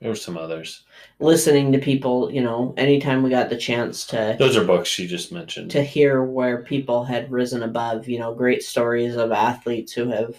there 0.00 0.10
were 0.10 0.16
some 0.16 0.36
others. 0.36 0.84
listening 1.18 1.72
to 1.72 1.78
people, 1.78 2.30
you 2.30 2.40
know, 2.40 2.72
anytime 2.76 3.22
we 3.22 3.30
got 3.30 3.50
the 3.50 3.56
chance 3.56 4.06
to 4.06 4.36
Those 4.38 4.56
are 4.56 4.64
books 4.64 4.98
you 4.98 5.08
just 5.08 5.32
mentioned. 5.32 5.70
to 5.72 5.82
hear 5.82 6.22
where 6.22 6.62
people 6.62 7.04
had 7.04 7.30
risen 7.30 7.62
above, 7.62 8.08
you 8.08 8.18
know, 8.18 8.34
great 8.34 8.62
stories 8.62 9.16
of 9.16 9.32
athletes 9.32 9.92
who 9.92 10.08
have 10.10 10.36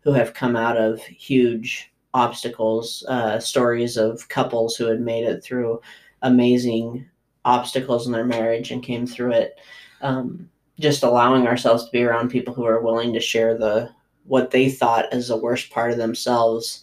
who 0.00 0.12
have 0.12 0.34
come 0.34 0.56
out 0.56 0.76
of 0.76 1.00
huge 1.02 1.92
obstacles, 2.14 3.04
uh, 3.08 3.38
stories 3.38 3.96
of 3.96 4.28
couples 4.28 4.74
who 4.76 4.86
had 4.86 5.00
made 5.00 5.24
it 5.24 5.44
through 5.44 5.80
amazing 6.22 7.06
obstacles 7.44 8.06
in 8.06 8.12
their 8.12 8.24
marriage 8.24 8.70
and 8.70 8.82
came 8.82 9.06
through 9.06 9.32
it. 9.32 9.58
Um, 10.00 10.48
just 10.80 11.04
allowing 11.04 11.46
ourselves 11.46 11.84
to 11.84 11.90
be 11.92 12.02
around 12.02 12.30
people 12.30 12.52
who 12.52 12.64
are 12.64 12.80
willing 12.82 13.12
to 13.12 13.20
share 13.20 13.56
the 13.56 13.90
what 14.24 14.50
they 14.50 14.70
thought 14.70 15.12
is 15.12 15.28
the 15.28 15.36
worst 15.36 15.70
part 15.70 15.90
of 15.90 15.98
themselves 15.98 16.82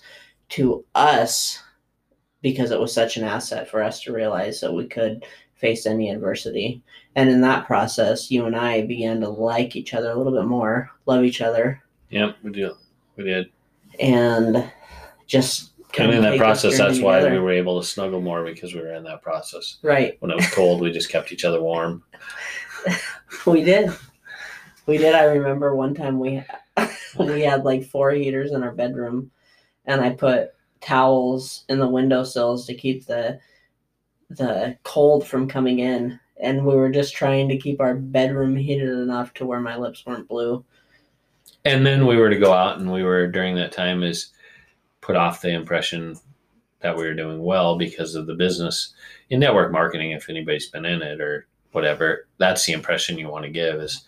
to 0.50 0.86
us 0.96 1.62
because 2.42 2.72
it 2.72 2.80
was 2.80 2.94
such 2.94 3.18
an 3.18 3.24
asset 3.24 3.70
for 3.70 3.84
us 3.84 4.02
to 4.02 4.14
realize 4.14 4.62
that 4.62 4.74
we 4.74 4.88
could 4.88 5.26
face 5.56 5.86
any 5.86 6.10
adversity. 6.10 6.82
And 7.16 7.30
in 7.30 7.42
that 7.42 7.68
process, 7.68 8.32
you 8.32 8.46
and 8.46 8.56
I 8.56 8.86
began 8.86 9.20
to 9.22 9.30
like 9.30 9.76
each 9.76 9.94
other 9.94 10.12
a 10.12 10.16
little 10.16 10.32
bit 10.34 10.46
more, 10.46 10.90
love 11.06 11.24
each 11.24 11.42
other, 11.42 11.82
Yep, 12.12 12.38
we 12.44 12.52
did. 12.52 12.72
We 13.18 13.24
did. 13.26 13.52
and 14.00 14.72
just 15.28 15.74
And 15.98 16.12
in 16.12 16.22
that 16.24 16.38
process, 16.38 16.78
that's 16.78 17.00
why 17.00 17.24
we 17.30 17.38
were 17.40 17.52
able 17.52 17.80
to 17.82 17.86
snuggle 17.88 18.22
more 18.22 18.44
because 18.44 18.74
we 18.74 18.80
were 18.82 18.94
in 18.94 19.04
that 19.04 19.22
process. 19.22 19.78
right. 19.84 20.16
When 20.20 20.32
it 20.32 20.36
was 20.38 20.50
cold, 20.52 20.82
we 20.82 20.92
just 20.92 21.10
kept 21.10 21.32
each 21.32 21.46
other 21.46 21.62
warm. 21.62 22.04
We 23.46 23.64
did. 23.64 23.92
We 24.86 24.98
did. 24.98 25.14
I 25.14 25.26
remember 25.26 25.76
one 25.76 25.94
time 25.94 26.18
we 26.20 26.44
we 27.20 27.42
had 27.42 27.64
like 27.64 27.84
four 27.86 28.12
heaters 28.12 28.52
in 28.52 28.64
our 28.64 28.72
bedroom, 28.72 29.32
and 29.86 30.02
I 30.02 30.12
put 30.12 30.50
towels 30.82 31.66
in 31.70 31.80
the 31.80 31.88
windowsills 31.88 32.66
to 32.68 32.74
keep 32.74 33.06
the 33.06 33.40
the 34.30 34.78
cold 34.84 35.28
from 35.28 35.48
coming 35.48 35.80
in. 35.80 36.20
And 36.42 36.66
we 36.66 36.76
were 36.76 36.90
just 36.90 37.16
trying 37.16 37.50
to 37.50 37.58
keep 37.58 37.82
our 37.82 37.96
bedroom 37.96 38.56
heated 38.56 38.90
enough 38.90 39.34
to 39.36 39.46
where 39.46 39.60
my 39.60 39.76
lips 39.76 40.06
weren't 40.06 40.28
blue. 40.28 40.64
And 41.66 41.86
then 41.86 42.06
we 42.06 42.16
were 42.16 42.30
to 42.30 42.38
go 42.38 42.54
out, 42.54 42.80
and 42.80 42.92
we 42.92 43.04
were 43.04 43.28
during 43.28 43.56
that 43.56 43.72
time 43.72 44.04
is 44.04 44.32
put 45.02 45.16
off 45.16 45.42
the 45.42 45.50
impression 45.50 46.16
that 46.80 46.96
we 46.96 47.04
were 47.04 47.14
doing 47.14 47.44
well 47.44 47.78
because 47.78 48.16
of 48.16 48.28
the 48.28 48.36
business 48.36 48.94
in 49.30 49.40
network 49.40 49.72
marketing. 49.72 50.12
If 50.12 50.30
anybody's 50.30 50.70
been 50.70 50.86
in 50.86 51.02
it 51.02 51.20
or 51.20 51.48
whatever, 51.72 52.28
that's 52.38 52.66
the 52.66 52.74
impression 52.74 53.18
you 53.18 53.28
want 53.28 53.44
to 53.44 53.52
give 53.52 53.82
is 53.82 54.04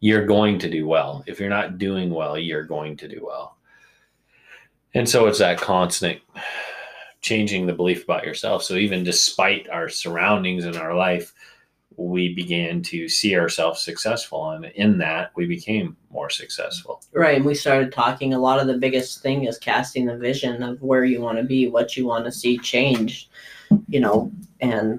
you're 0.00 0.26
going 0.26 0.58
to 0.60 0.70
do 0.70 0.86
well. 0.86 1.24
If 1.26 1.40
you're 1.40 1.48
not 1.48 1.78
doing 1.78 2.10
well, 2.10 2.38
you're 2.38 2.62
going 2.62 2.96
to 2.98 3.08
do 3.08 3.24
well. 3.26 3.55
And 4.96 5.06
so 5.06 5.26
it's 5.26 5.40
that 5.40 5.60
constant 5.60 6.20
changing 7.20 7.66
the 7.66 7.74
belief 7.74 8.04
about 8.04 8.24
yourself. 8.24 8.62
So 8.62 8.76
even 8.76 9.04
despite 9.04 9.68
our 9.68 9.90
surroundings 9.90 10.64
in 10.64 10.74
our 10.74 10.94
life, 10.94 11.34
we 11.98 12.34
began 12.34 12.82
to 12.84 13.06
see 13.06 13.36
ourselves 13.36 13.82
successful. 13.82 14.52
And 14.52 14.64
in 14.64 14.96
that, 14.98 15.32
we 15.36 15.46
became 15.46 15.98
more 16.10 16.30
successful. 16.30 17.02
Right. 17.12 17.36
And 17.36 17.44
we 17.44 17.54
started 17.54 17.92
talking. 17.92 18.32
A 18.32 18.38
lot 18.38 18.58
of 18.58 18.68
the 18.68 18.78
biggest 18.78 19.20
thing 19.20 19.44
is 19.44 19.58
casting 19.58 20.06
the 20.06 20.16
vision 20.16 20.62
of 20.62 20.80
where 20.80 21.04
you 21.04 21.20
want 21.20 21.36
to 21.36 21.44
be, 21.44 21.68
what 21.68 21.94
you 21.94 22.06
want 22.06 22.24
to 22.24 22.32
see 22.32 22.56
change, 22.56 23.28
you 23.88 24.00
know, 24.00 24.32
and 24.62 24.98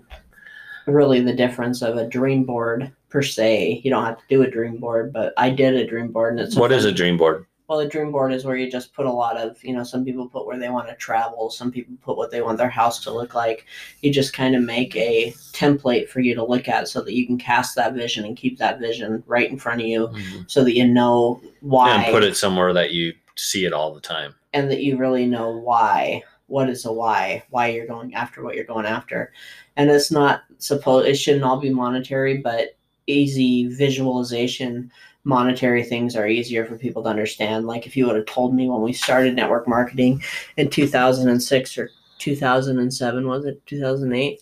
really 0.86 1.22
the 1.22 1.34
difference 1.34 1.82
of 1.82 1.98
a 1.98 2.08
dream 2.08 2.44
board 2.44 2.92
per 3.10 3.24
se. 3.24 3.82
You 3.84 3.90
don't 3.90 4.06
have 4.06 4.20
to 4.20 4.24
do 4.30 4.44
a 4.44 4.52
dream 4.52 4.78
board, 4.78 5.12
but 5.12 5.34
I 5.38 5.50
did 5.50 5.74
a 5.74 5.88
dream 5.88 6.12
board 6.12 6.38
and 6.38 6.42
it's 6.42 6.56
What 6.56 6.72
is 6.72 6.86
a 6.86 6.92
dream 6.92 7.18
board? 7.18 7.47
Well, 7.68 7.80
a 7.80 7.88
dream 7.88 8.14
board 8.14 8.32
is 8.32 8.46
where 8.46 8.56
you 8.56 8.72
just 8.72 8.94
put 8.94 9.06
a 9.06 9.12
lot 9.12 9.36
of, 9.36 9.62
you 9.62 9.74
know, 9.74 9.84
some 9.84 10.06
people 10.06 10.30
put 10.30 10.46
where 10.46 10.58
they 10.58 10.70
want 10.70 10.88
to 10.88 10.96
travel, 10.96 11.50
some 11.50 11.70
people 11.70 11.96
put 12.02 12.16
what 12.16 12.32
they 12.32 12.42
want 12.42 12.58
their 12.58 12.70
house 12.70 13.04
to 13.04 13.12
look 13.12 13.36
like. 13.36 13.66
You 14.02 14.12
just 14.12 14.32
kind 14.32 14.56
of 14.56 14.64
make 14.64 14.96
a 14.96 15.34
template 15.52 16.08
for 16.08 16.22
you 16.22 16.34
to 16.36 16.46
look 16.46 16.70
at 16.70 16.88
so 16.88 17.02
that 17.02 17.14
you 17.14 17.26
can 17.26 17.38
cast 17.38 17.76
that 17.76 17.94
vision 17.94 18.24
and 18.24 18.38
keep 18.38 18.58
that 18.60 18.80
vision 18.80 19.22
right 19.28 19.52
in 19.52 19.58
front 19.58 19.82
of 19.82 19.88
you 19.88 20.08
mm-hmm. 20.08 20.44
so 20.48 20.64
that 20.64 20.76
you 20.76 20.88
know 20.88 21.42
why 21.60 21.92
And 21.92 22.14
put 22.14 22.24
it 22.24 22.38
somewhere 22.38 22.72
that 22.72 22.92
you 22.92 23.14
see 23.36 23.66
it 23.66 23.74
all 23.74 23.94
the 23.94 24.02
time. 24.02 24.34
and 24.54 24.72
that 24.72 24.82
you 24.82 24.98
really 24.98 25.26
know 25.26 25.50
why. 25.52 26.24
What 26.48 26.70
is 26.70 26.86
a 26.86 26.94
why? 26.94 27.44
Why 27.50 27.68
you're 27.68 27.86
going 27.86 28.14
after 28.16 28.42
what 28.42 28.56
you're 28.56 28.64
going 28.64 28.86
after. 28.86 29.34
And 29.76 29.90
it's 29.90 30.12
not 30.12 30.44
supposed 30.58 31.08
it 31.08 31.16
shouldn't 31.16 31.44
all 31.44 31.60
be 31.60 31.70
monetary, 31.70 32.38
but 32.38 32.78
easy 33.08 33.68
visualization 33.68 34.92
monetary 35.28 35.84
things 35.84 36.16
are 36.16 36.26
easier 36.26 36.66
for 36.66 36.78
people 36.78 37.04
to 37.04 37.10
understand. 37.10 37.68
Like 37.68 37.86
if 37.86 37.98
you 37.98 38.08
would 38.08 38.16
have 38.16 38.26
told 38.26 38.56
me 38.56 38.70
when 38.70 38.82
we 38.82 38.94
started 38.94 39.36
network 39.36 39.68
marketing 39.68 40.24
in 40.56 40.70
2006 40.70 41.78
or 41.78 41.90
2007 42.20 43.28
was 43.28 43.44
it 43.46 43.64
2008 43.66 44.42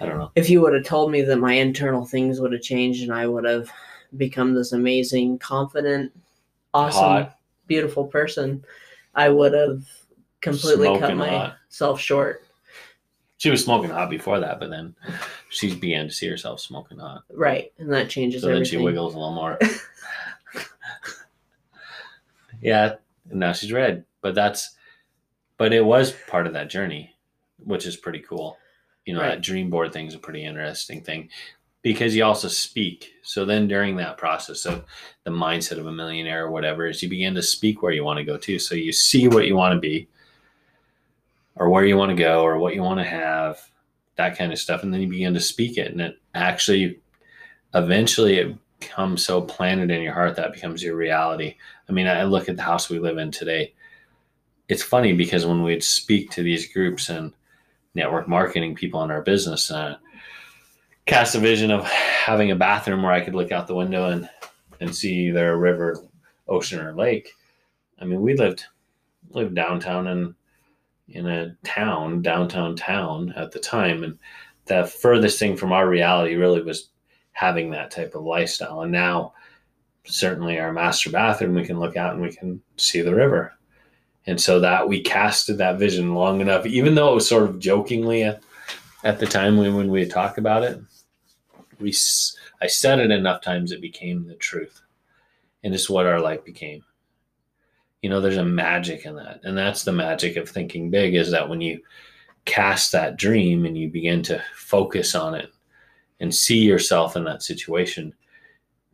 I 0.00 0.06
don't 0.06 0.18
know. 0.18 0.32
if 0.34 0.50
you 0.50 0.60
would 0.60 0.74
have 0.74 0.84
told 0.84 1.12
me 1.12 1.22
that 1.22 1.36
my 1.36 1.52
internal 1.52 2.04
things 2.04 2.40
would 2.40 2.52
have 2.52 2.62
changed 2.62 3.04
and 3.04 3.12
I 3.14 3.28
would 3.28 3.44
have 3.44 3.70
become 4.16 4.54
this 4.54 4.72
amazing, 4.72 5.38
confident, 5.38 6.12
awesome, 6.74 7.00
Hot. 7.00 7.38
beautiful 7.68 8.04
person, 8.04 8.64
I 9.14 9.28
would 9.28 9.54
have 9.54 9.84
completely 10.40 10.88
cut 10.88 10.98
Smoking 10.98 11.18
hot. 11.18 11.54
myself 11.70 12.00
short. 12.00 12.44
She 13.36 13.50
was 13.50 13.64
smoking 13.64 13.90
hot 13.90 14.10
before 14.10 14.40
that, 14.40 14.58
but 14.58 14.70
then 14.70 14.96
she 15.50 15.74
began 15.76 16.08
to 16.08 16.12
see 16.12 16.26
herself 16.26 16.60
smoking 16.60 16.98
hot. 16.98 17.22
Right. 17.32 17.72
And 17.78 17.92
that 17.92 18.08
changes 18.08 18.42
So 18.42 18.48
then 18.48 18.64
she 18.64 18.78
wiggles 18.78 19.14
a 19.14 19.18
little 19.18 19.34
more. 19.34 19.58
yeah, 22.64 22.94
and 23.30 23.38
now 23.40 23.52
she's 23.52 23.72
red. 23.72 24.04
But 24.22 24.34
that's, 24.34 24.74
but 25.58 25.72
it 25.72 25.84
was 25.84 26.12
part 26.28 26.46
of 26.46 26.54
that 26.54 26.70
journey, 26.70 27.14
which 27.62 27.86
is 27.86 27.96
pretty 27.96 28.20
cool. 28.20 28.56
You 29.04 29.14
know, 29.14 29.20
Right. 29.20 29.28
that 29.28 29.42
dream 29.42 29.70
board 29.70 29.92
thing 29.92 30.06
is 30.06 30.14
a 30.14 30.18
pretty 30.18 30.44
interesting 30.44 31.02
thing 31.02 31.28
because 31.82 32.16
you 32.16 32.24
also 32.24 32.48
speak. 32.48 33.12
So 33.22 33.44
then 33.44 33.68
during 33.68 33.96
that 33.96 34.16
process 34.16 34.64
of 34.64 34.84
the 35.24 35.30
mindset 35.30 35.78
of 35.78 35.86
a 35.86 35.92
millionaire 35.92 36.46
or 36.46 36.50
whatever, 36.50 36.86
is 36.86 37.02
you 37.02 37.10
begin 37.10 37.34
to 37.34 37.42
speak 37.42 37.82
where 37.82 37.92
you 37.92 38.02
want 38.02 38.16
to 38.16 38.24
go 38.24 38.38
to. 38.38 38.58
So 38.58 38.74
you 38.74 38.92
see 38.92 39.28
what 39.28 39.46
you 39.46 39.54
want 39.54 39.74
to 39.74 39.80
be 39.80 40.08
or 41.56 41.68
where 41.68 41.84
you 41.84 41.98
want 41.98 42.10
to 42.10 42.16
go 42.16 42.42
or 42.42 42.56
what 42.58 42.74
you 42.74 42.82
want 42.82 42.98
to 43.00 43.04
have, 43.04 43.60
that 44.16 44.38
kind 44.38 44.52
of 44.52 44.58
stuff. 44.58 44.82
And 44.82 44.92
then 44.92 45.02
you 45.02 45.08
begin 45.08 45.34
to 45.34 45.40
speak 45.40 45.76
it. 45.76 45.92
And 45.92 46.00
it 46.00 46.18
actually, 46.34 46.98
eventually, 47.74 48.38
it 48.38 48.56
becomes 48.80 49.24
so 49.24 49.40
planted 49.40 49.90
in 49.90 50.02
your 50.02 50.14
heart 50.14 50.36
that 50.36 50.52
becomes 50.52 50.82
your 50.82 50.96
reality. 50.96 51.56
I 51.88 51.92
mean, 51.92 52.06
I 52.06 52.24
look 52.24 52.48
at 52.48 52.56
the 52.56 52.62
house 52.62 52.88
we 52.88 52.98
live 52.98 53.18
in 53.18 53.30
today. 53.30 53.74
It's 54.68 54.82
funny 54.82 55.12
because 55.12 55.46
when 55.46 55.62
we'd 55.62 55.84
speak 55.84 56.30
to 56.32 56.42
these 56.42 56.72
groups 56.72 57.08
and 57.08 57.32
network 57.94 58.28
marketing 58.28 58.74
people 58.74 59.02
in 59.04 59.10
our 59.10 59.22
business 59.22 59.70
uh, 59.70 59.96
cast 61.06 61.34
a 61.34 61.38
vision 61.38 61.70
of 61.70 61.84
having 61.84 62.50
a 62.50 62.56
bathroom 62.56 63.02
where 63.02 63.12
I 63.12 63.20
could 63.20 63.34
look 63.34 63.52
out 63.52 63.66
the 63.66 63.74
window 63.74 64.08
and 64.10 64.28
and 64.80 64.94
see 64.94 65.28
either 65.28 65.52
a 65.52 65.56
river, 65.56 65.96
ocean, 66.48 66.80
or 66.80 66.94
lake. 66.94 67.30
I 68.00 68.04
mean, 68.04 68.20
we 68.20 68.34
lived 68.34 68.64
lived 69.30 69.54
downtown 69.54 70.06
in 70.06 70.34
in 71.08 71.26
a 71.26 71.56
town, 71.64 72.22
downtown 72.22 72.76
town 72.76 73.32
at 73.36 73.52
the 73.52 73.60
time, 73.60 74.02
and 74.02 74.18
the 74.66 74.84
furthest 74.86 75.38
thing 75.38 75.56
from 75.56 75.72
our 75.72 75.88
reality 75.88 76.34
really 76.34 76.62
was 76.62 76.88
having 77.34 77.70
that 77.70 77.90
type 77.90 78.14
of 78.14 78.24
lifestyle. 78.24 78.80
And 78.80 78.92
now, 78.92 79.34
certainly, 80.04 80.58
our 80.58 80.72
master 80.72 81.10
bathroom, 81.10 81.54
we 81.54 81.66
can 81.66 81.78
look 81.78 81.96
out 81.96 82.14
and 82.14 82.22
we 82.22 82.32
can 82.32 82.62
see 82.76 83.02
the 83.02 83.14
river. 83.14 83.52
And 84.26 84.40
so 84.40 84.58
that 84.60 84.88
we 84.88 85.02
casted 85.02 85.58
that 85.58 85.78
vision 85.78 86.14
long 86.14 86.40
enough, 86.40 86.64
even 86.64 86.94
though 86.94 87.12
it 87.12 87.16
was 87.16 87.28
sort 87.28 87.42
of 87.42 87.58
jokingly 87.58 88.22
at, 88.22 88.42
at 89.02 89.18
the 89.18 89.26
time 89.26 89.58
when, 89.58 89.76
when 89.76 89.90
we 89.90 90.06
talked 90.06 90.38
about 90.38 90.62
it, 90.62 90.80
we 91.78 91.92
I 92.62 92.66
said 92.66 93.00
it 93.00 93.10
enough 93.10 93.42
times 93.42 93.72
it 93.72 93.82
became 93.82 94.26
the 94.26 94.34
truth, 94.34 94.80
and 95.62 95.74
it's 95.74 95.90
what 95.90 96.06
our 96.06 96.20
life 96.20 96.44
became. 96.44 96.82
You 98.00 98.10
know, 98.10 98.20
there's 98.20 98.38
a 98.38 98.44
magic 98.44 99.04
in 99.04 99.16
that, 99.16 99.40
and 99.42 99.58
that's 99.58 99.82
the 99.82 99.92
magic 99.92 100.36
of 100.36 100.48
thinking 100.48 100.88
big. 100.88 101.14
Is 101.14 101.30
that 101.32 101.48
when 101.48 101.60
you 101.60 101.80
cast 102.44 102.92
that 102.92 103.16
dream 103.16 103.66
and 103.66 103.76
you 103.76 103.90
begin 103.90 104.22
to 104.22 104.42
focus 104.54 105.14
on 105.14 105.34
it 105.34 105.50
and 106.20 106.34
see 106.34 106.58
yourself 106.58 107.16
in 107.16 107.24
that 107.24 107.42
situation, 107.42 108.14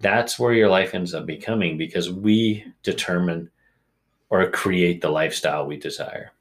that's 0.00 0.38
where 0.38 0.52
your 0.52 0.68
life 0.68 0.94
ends 0.94 1.14
up 1.14 1.26
becoming 1.26 1.76
because 1.76 2.10
we 2.10 2.64
determine 2.82 3.50
or 4.30 4.48
create 4.50 5.00
the 5.00 5.10
lifestyle 5.10 5.66
we 5.66 5.76
desire. 5.76 6.32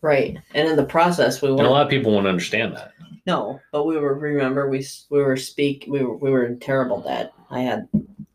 Right. 0.00 0.38
And 0.54 0.68
in 0.68 0.76
the 0.76 0.84
process, 0.84 1.42
we 1.42 1.48
And 1.48 1.60
a 1.60 1.70
lot 1.70 1.84
of 1.84 1.90
people 1.90 2.12
won't 2.12 2.26
understand 2.26 2.76
that. 2.76 2.92
No, 3.26 3.60
but 3.72 3.84
we 3.84 3.96
were 3.98 4.14
remember 4.14 4.70
we 4.70 4.86
we 5.10 5.22
were 5.22 5.36
speak 5.36 5.84
we 5.88 6.02
were 6.02 6.16
we 6.16 6.30
were 6.30 6.46
in 6.46 6.58
terrible 6.60 7.02
debt. 7.02 7.32
I 7.50 7.60
had 7.60 7.88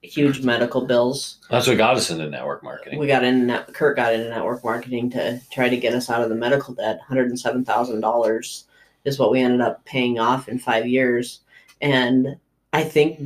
huge 0.04 0.44
medical 0.44 0.86
bills. 0.86 1.40
That's 1.50 1.68
what 1.68 1.78
got 1.78 1.96
us 1.96 2.12
into 2.12 2.30
network 2.30 2.64
marketing. 2.64 3.00
We 3.00 3.08
got 3.08 3.24
in 3.24 3.48
Kurt 3.74 3.96
got 3.96 4.14
into 4.14 4.30
network 4.30 4.64
marketing 4.64 5.10
to 5.12 5.42
try 5.52 5.70
to 5.70 5.78
get 5.78 5.96
us 5.96 6.10
out 6.10 6.22
of 6.22 6.30
the 6.30 6.36
medical 6.36 6.74
debt. 6.74 7.00
Hundred 7.08 7.30
and 7.30 7.40
seven 7.40 7.66
thousand 7.66 8.02
dollars 8.02 8.66
is 9.06 9.18
what 9.18 9.32
we 9.32 9.42
ended 9.42 9.62
up 9.62 9.84
paying 9.86 10.20
off 10.20 10.48
in 10.48 10.60
five 10.60 10.88
years, 10.88 11.42
and 11.84 12.38
I 12.72 12.84
think 12.84 13.20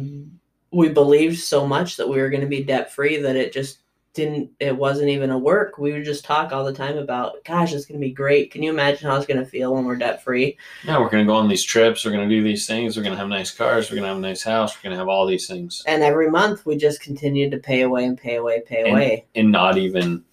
we 0.71 0.89
believed 0.89 1.39
so 1.39 1.65
much 1.65 1.95
that 1.95 2.09
we 2.09 2.17
were 2.17 2.29
going 2.29 2.41
to 2.41 2.47
be 2.47 2.63
debt 2.63 2.91
free 2.91 3.17
that 3.17 3.37
it 3.37 3.53
just 3.53 3.79
didn't 4.13 4.49
it 4.59 4.75
wasn't 4.75 5.09
even 5.09 5.29
a 5.29 5.37
work. 5.37 5.77
We 5.77 5.93
would 5.93 6.03
just 6.03 6.25
talk 6.25 6.51
all 6.51 6.65
the 6.65 6.73
time 6.73 6.97
about 6.97 7.43
gosh 7.45 7.71
it's 7.71 7.85
going 7.85 8.01
to 8.01 8.05
be 8.05 8.11
great. 8.11 8.51
Can 8.51 8.63
you 8.63 8.71
imagine 8.71 9.07
how 9.07 9.15
it's 9.15 9.27
going 9.27 9.39
to 9.39 9.45
feel 9.45 9.75
when 9.75 9.85
we're 9.85 9.95
debt 9.95 10.23
free 10.23 10.57
yeah 10.83 10.99
we're 10.99 11.09
going 11.09 11.23
to 11.23 11.31
go 11.31 11.35
on 11.35 11.47
these 11.47 11.63
trips. 11.63 12.03
We're 12.03 12.11
going 12.11 12.27
to 12.27 12.35
do 12.35 12.43
these 12.43 12.65
things. 12.65 12.97
We're 12.97 13.03
going 13.03 13.13
to 13.13 13.19
have 13.19 13.29
nice 13.29 13.51
cars. 13.51 13.89
We're 13.89 13.97
going 13.97 14.05
to 14.05 14.09
have 14.09 14.17
a 14.17 14.21
nice 14.21 14.41
house. 14.41 14.75
We're 14.75 14.89
going 14.89 14.95
to 14.95 14.99
have 14.99 15.07
all 15.07 15.27
these 15.27 15.47
things. 15.47 15.83
And 15.85 16.01
every 16.01 16.31
month 16.31 16.65
we 16.65 16.77
just 16.77 16.99
continued 16.99 17.51
to 17.51 17.59
pay 17.59 17.81
away 17.81 18.05
and 18.05 18.17
pay 18.17 18.37
away 18.37 18.63
pay 18.65 18.81
and, 18.81 18.89
away. 18.89 19.25
and 19.35 19.51
not 19.51 19.77
even 19.77 20.23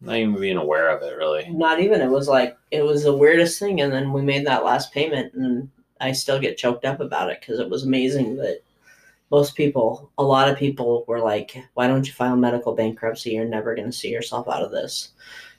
not 0.00 0.16
even 0.16 0.40
being 0.40 0.56
aware 0.56 0.88
of 0.96 1.02
it 1.02 1.16
really. 1.16 1.48
Not 1.50 1.80
even. 1.80 2.00
It 2.00 2.10
was 2.10 2.28
like 2.28 2.56
it 2.70 2.82
was 2.82 3.02
the 3.02 3.16
weirdest 3.16 3.58
thing. 3.58 3.80
And 3.80 3.92
then 3.92 4.12
we 4.12 4.22
made 4.22 4.46
that 4.46 4.64
last 4.64 4.92
payment 4.92 5.34
and 5.34 5.68
i 6.02 6.12
still 6.12 6.38
get 6.38 6.58
choked 6.58 6.84
up 6.84 7.00
about 7.00 7.30
it 7.30 7.40
because 7.40 7.58
it 7.58 7.70
was 7.70 7.84
amazing 7.84 8.36
that 8.36 8.62
most 9.32 9.56
people, 9.56 10.10
a 10.18 10.22
lot 10.22 10.50
of 10.50 10.58
people 10.58 11.06
were 11.08 11.18
like, 11.18 11.56
"Why 11.72 11.88
don't 11.88 12.06
you 12.06 12.12
file 12.12 12.36
medical 12.36 12.74
bankruptcy? 12.74 13.30
You're 13.30 13.46
never 13.46 13.74
going 13.74 13.90
to 13.90 13.96
see 13.96 14.10
yourself 14.10 14.46
out 14.46 14.62
of 14.62 14.70
this." 14.70 15.08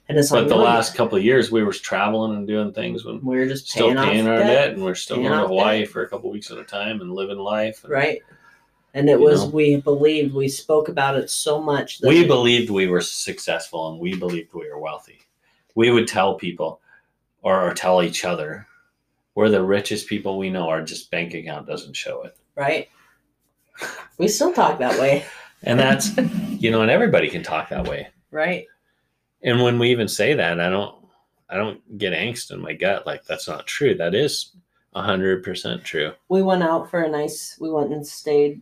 And 0.08 0.18
it's 0.18 0.30
but 0.30 0.42
like, 0.42 0.50
the 0.50 0.56
last 0.56 0.94
couple 0.94 1.18
of 1.18 1.24
years, 1.24 1.52
we 1.52 1.64
were 1.64 1.74
traveling 1.74 2.38
and 2.38 2.46
doing 2.46 2.72
things 2.72 3.04
when 3.04 3.20
we 3.26 3.36
were 3.36 3.48
just 3.48 3.68
still 3.68 3.88
paying, 3.88 3.98
paying 3.98 4.28
our 4.28 4.38
debt, 4.38 4.48
debt, 4.48 4.74
and 4.74 4.84
we're 4.84 4.94
still 4.94 5.18
going 5.18 5.32
to 5.32 5.48
Hawaii 5.48 5.80
debt. 5.80 5.90
for 5.90 6.04
a 6.04 6.08
couple 6.08 6.30
weeks 6.30 6.52
at 6.52 6.60
a 6.60 6.64
time 6.64 7.02
and 7.02 7.12
living 7.14 7.40
life. 7.40 7.84
And, 7.84 7.92
right. 7.92 8.22
And 8.94 9.10
it 9.10 9.20
was 9.20 9.46
know, 9.46 9.50
we 9.50 9.78
believed 9.78 10.36
we 10.36 10.50
spoke 10.50 10.88
about 10.88 11.16
it 11.16 11.32
so 11.32 11.60
much 11.60 11.98
that 11.98 12.10
we 12.10 12.28
believed 12.28 12.70
we 12.70 12.86
were 12.86 13.02
successful 13.02 13.90
and 13.90 14.00
we 14.00 14.16
believed 14.16 14.54
we 14.54 14.70
were 14.70 14.78
wealthy. 14.78 15.20
We 15.74 15.90
would 15.90 16.08
tell 16.08 16.36
people 16.36 16.80
or, 17.42 17.70
or 17.70 17.74
tell 17.74 18.04
each 18.04 18.24
other 18.24 18.68
we're 19.36 19.50
the 19.50 19.64
richest 19.64 20.08
people 20.08 20.38
we 20.38 20.50
know. 20.50 20.70
Our 20.70 20.82
just 20.82 21.10
bank 21.12 21.34
account 21.34 21.68
doesn't 21.68 21.96
show 21.96 22.24
it. 22.24 22.38
Right. 22.56 22.90
We 24.18 24.28
still 24.28 24.54
talk 24.54 24.80
that 24.80 25.00
way. 25.00 25.26
and 25.64 25.80
that's, 25.80 26.16
you 26.18 26.70
know, 26.70 26.82
and 26.82 26.92
everybody 26.92 27.30
can 27.30 27.44
talk 27.44 27.70
that 27.70 27.88
way. 27.88 28.10
Right. 28.32 28.68
And 29.42 29.62
when 29.62 29.80
we 29.80 29.90
even 29.90 30.08
say 30.08 30.34
that, 30.36 30.60
I 30.60 30.70
don't, 30.70 30.96
I 31.50 31.58
don't 31.58 31.98
get 31.98 32.14
angst 32.14 32.52
in 32.52 32.62
my 32.62 32.74
gut. 32.74 33.06
Like 33.06 33.26
that's 33.26 33.48
not 33.48 33.68
true. 33.68 33.96
That 33.96 34.16
is 34.16 34.56
a 34.94 35.02
hundred 35.02 35.44
percent 35.44 35.84
true. 35.84 36.14
We 36.30 36.44
went 36.44 36.64
out 36.64 36.90
for 36.90 37.02
a 37.02 37.10
nice, 37.10 37.58
we 37.60 37.72
went 37.72 37.92
and 37.92 38.06
stayed. 38.06 38.62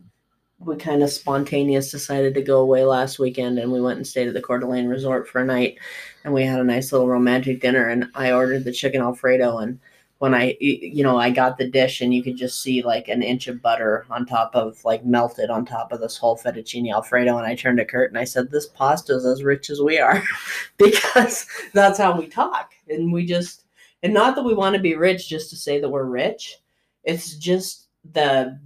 We 0.58 0.76
kind 0.76 1.02
of 1.02 1.10
spontaneous 1.10 1.90
decided 1.90 2.34
to 2.34 2.42
go 2.42 2.60
away 2.60 2.84
last 2.84 3.18
weekend 3.18 3.58
and 3.58 3.72
we 3.72 3.80
went 3.80 3.96
and 3.96 4.06
stayed 4.06 4.28
at 4.28 4.34
the 4.34 4.40
Coeur 4.40 4.60
d'Alene 4.60 4.86
Resort 4.86 5.28
for 5.28 5.40
a 5.40 5.44
night 5.44 5.76
and 6.22 6.32
we 6.32 6.44
had 6.44 6.60
a 6.60 6.64
nice 6.64 6.92
little 6.92 7.08
romantic 7.08 7.60
dinner 7.60 7.88
and 7.88 8.06
I 8.14 8.30
ordered 8.30 8.62
the 8.62 8.70
chicken 8.70 9.02
Alfredo 9.02 9.58
and 9.58 9.80
when 10.22 10.36
I, 10.36 10.56
you 10.60 11.02
know, 11.02 11.18
I 11.18 11.30
got 11.30 11.58
the 11.58 11.68
dish 11.68 12.00
and 12.00 12.14
you 12.14 12.22
could 12.22 12.36
just 12.36 12.62
see 12.62 12.80
like 12.80 13.08
an 13.08 13.24
inch 13.24 13.48
of 13.48 13.60
butter 13.60 14.06
on 14.08 14.24
top 14.24 14.54
of 14.54 14.78
like 14.84 15.04
melted 15.04 15.50
on 15.50 15.64
top 15.66 15.90
of 15.90 16.00
this 16.00 16.16
whole 16.16 16.38
fettuccine 16.38 16.92
alfredo. 16.92 17.38
And 17.38 17.44
I 17.44 17.56
turned 17.56 17.78
to 17.78 17.84
Kurt 17.84 18.12
and 18.12 18.18
I 18.20 18.22
said, 18.22 18.48
"This 18.48 18.68
pasta 18.68 19.16
is 19.16 19.26
as 19.26 19.42
rich 19.42 19.68
as 19.68 19.80
we 19.80 19.98
are," 19.98 20.22
because 20.78 21.44
that's 21.74 21.98
how 21.98 22.16
we 22.16 22.28
talk. 22.28 22.70
And 22.88 23.12
we 23.12 23.26
just, 23.26 23.64
and 24.04 24.14
not 24.14 24.36
that 24.36 24.44
we 24.44 24.54
want 24.54 24.76
to 24.76 24.80
be 24.80 24.94
rich 24.94 25.28
just 25.28 25.50
to 25.50 25.56
say 25.56 25.80
that 25.80 25.90
we're 25.90 26.04
rich. 26.04 26.58
It's 27.02 27.34
just 27.34 27.88
the 28.12 28.60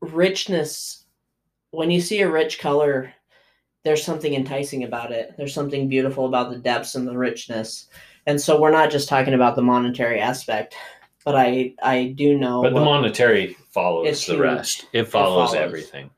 richness. 0.00 1.04
When 1.70 1.92
you 1.92 2.00
see 2.00 2.22
a 2.22 2.28
rich 2.28 2.58
color, 2.58 3.14
there's 3.84 4.02
something 4.02 4.34
enticing 4.34 4.82
about 4.82 5.12
it. 5.12 5.34
There's 5.36 5.54
something 5.54 5.88
beautiful 5.88 6.26
about 6.26 6.50
the 6.50 6.58
depths 6.58 6.96
and 6.96 7.06
the 7.06 7.16
richness 7.16 7.86
and 8.26 8.40
so 8.40 8.60
we're 8.60 8.70
not 8.70 8.90
just 8.90 9.08
talking 9.08 9.34
about 9.34 9.56
the 9.56 9.62
monetary 9.62 10.20
aspect 10.20 10.74
but 11.24 11.34
i 11.34 11.72
i 11.82 12.06
do 12.16 12.36
know 12.36 12.62
but 12.62 12.74
the 12.74 12.80
monetary 12.80 13.56
follows 13.70 14.26
the 14.26 14.32
huge. 14.32 14.40
rest 14.40 14.86
it 14.92 15.04
follows, 15.04 15.52
it 15.52 15.54
follows, 15.54 15.54
everything 15.54 16.10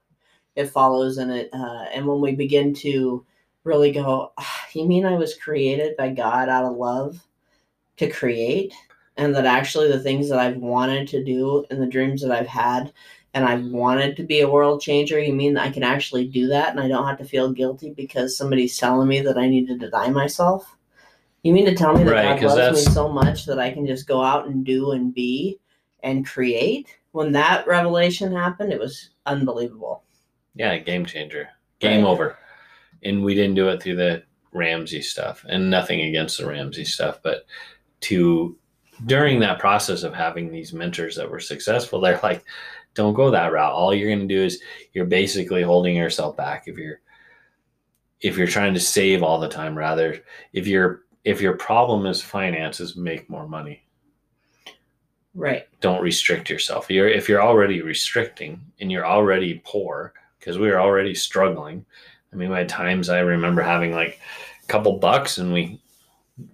it 0.56 0.66
follows 0.66 1.18
and 1.18 1.30
it 1.30 1.48
uh, 1.52 1.84
and 1.92 2.06
when 2.06 2.20
we 2.20 2.34
begin 2.34 2.74
to 2.74 3.24
really 3.64 3.92
go 3.92 4.32
ah, 4.38 4.66
you 4.72 4.86
mean 4.86 5.04
i 5.04 5.16
was 5.16 5.34
created 5.36 5.96
by 5.96 6.08
god 6.08 6.48
out 6.48 6.64
of 6.64 6.76
love 6.76 7.20
to 7.96 8.08
create 8.10 8.72
and 9.16 9.34
that 9.34 9.46
actually 9.46 9.88
the 9.88 10.00
things 10.00 10.28
that 10.28 10.38
i've 10.38 10.56
wanted 10.56 11.06
to 11.08 11.22
do 11.24 11.64
and 11.70 11.80
the 11.80 11.86
dreams 11.86 12.22
that 12.22 12.32
i've 12.32 12.46
had 12.46 12.92
and 13.34 13.44
I've 13.46 13.64
wanted 13.64 14.16
to 14.16 14.22
be 14.22 14.40
a 14.40 14.50
world 14.50 14.80
changer, 14.80 15.18
you 15.18 15.32
mean 15.32 15.56
I 15.56 15.70
can 15.70 15.82
actually 15.82 16.26
do 16.28 16.48
that 16.48 16.70
and 16.70 16.80
I 16.80 16.88
don't 16.88 17.06
have 17.06 17.18
to 17.18 17.24
feel 17.24 17.50
guilty 17.50 17.90
because 17.90 18.36
somebody's 18.36 18.76
telling 18.76 19.08
me 19.08 19.20
that 19.20 19.38
I 19.38 19.48
need 19.48 19.68
to 19.68 19.78
deny 19.78 20.10
myself? 20.10 20.76
You 21.42 21.52
mean 21.52 21.66
to 21.66 21.74
tell 21.74 21.96
me 21.96 22.04
that 22.04 22.12
right, 22.12 22.40
God 22.40 22.56
loves 22.56 22.86
me 22.86 22.92
so 22.92 23.08
much 23.08 23.46
that 23.46 23.58
I 23.58 23.70
can 23.70 23.86
just 23.86 24.06
go 24.06 24.22
out 24.22 24.46
and 24.46 24.64
do 24.64 24.92
and 24.92 25.12
be 25.12 25.58
and 26.02 26.26
create? 26.26 26.96
When 27.12 27.32
that 27.32 27.66
revelation 27.66 28.32
happened, 28.32 28.72
it 28.72 28.78
was 28.78 29.10
unbelievable. 29.26 30.04
Yeah, 30.54 30.78
game 30.78 31.04
changer. 31.04 31.48
Game 31.80 32.04
right. 32.04 32.10
over. 32.10 32.38
And 33.02 33.24
we 33.24 33.34
didn't 33.34 33.56
do 33.56 33.68
it 33.68 33.82
through 33.82 33.96
the 33.96 34.22
Ramsey 34.52 35.02
stuff 35.02 35.44
and 35.48 35.70
nothing 35.70 36.02
against 36.02 36.38
the 36.38 36.46
Ramsey 36.46 36.84
stuff, 36.84 37.20
but 37.22 37.46
to 38.02 38.56
during 39.06 39.40
that 39.40 39.58
process 39.58 40.02
of 40.02 40.14
having 40.14 40.50
these 40.50 40.72
mentors 40.72 41.16
that 41.16 41.30
were 41.30 41.40
successful, 41.40 42.00
they're 42.00 42.20
like, 42.22 42.44
don't 42.94 43.14
go 43.14 43.30
that 43.30 43.52
route. 43.52 43.72
All 43.72 43.94
you're 43.94 44.14
going 44.14 44.28
to 44.28 44.34
do 44.34 44.42
is 44.42 44.60
you're 44.92 45.06
basically 45.06 45.62
holding 45.62 45.96
yourself 45.96 46.36
back 46.36 46.64
if 46.66 46.76
you're 46.76 47.00
if 48.20 48.36
you're 48.36 48.46
trying 48.46 48.74
to 48.74 48.80
save 48.80 49.22
all 49.22 49.40
the 49.40 49.48
time 49.48 49.76
rather 49.76 50.22
if 50.52 50.68
you're 50.68 51.02
if 51.24 51.40
your 51.40 51.56
problem 51.56 52.06
is 52.06 52.20
finances, 52.20 52.96
make 52.96 53.30
more 53.30 53.46
money. 53.46 53.84
Right. 55.34 55.66
Don't 55.80 56.02
restrict 56.02 56.50
yourself. 56.50 56.90
You're 56.90 57.08
if 57.08 57.28
you're 57.28 57.42
already 57.42 57.80
restricting 57.80 58.60
and 58.80 58.92
you're 58.92 59.06
already 59.06 59.62
poor 59.64 60.12
because 60.38 60.58
we 60.58 60.68
were 60.68 60.80
already 60.80 61.14
struggling. 61.14 61.84
I 62.32 62.36
mean, 62.36 62.50
my 62.50 62.64
times 62.64 63.08
I 63.08 63.20
remember 63.20 63.62
having 63.62 63.92
like 63.92 64.20
a 64.62 64.66
couple 64.66 64.98
bucks 64.98 65.38
and 65.38 65.52
we 65.52 65.80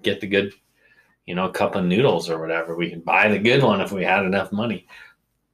get 0.03 0.21
the 0.21 0.27
good, 0.27 0.53
you 1.27 1.35
know, 1.35 1.49
cup 1.49 1.75
of 1.75 1.87
noodles 1.87 2.31
or 2.31 2.39
whatever. 2.39 2.77
We 2.77 2.91
could 2.91 3.05
buy 3.05 3.29
the 3.29 3.39
good 3.39 3.63
one 3.63 3.81
if 3.81 3.91
we 3.91 4.05
had 4.05 4.25
enough 4.25 4.53
money. 4.53 4.87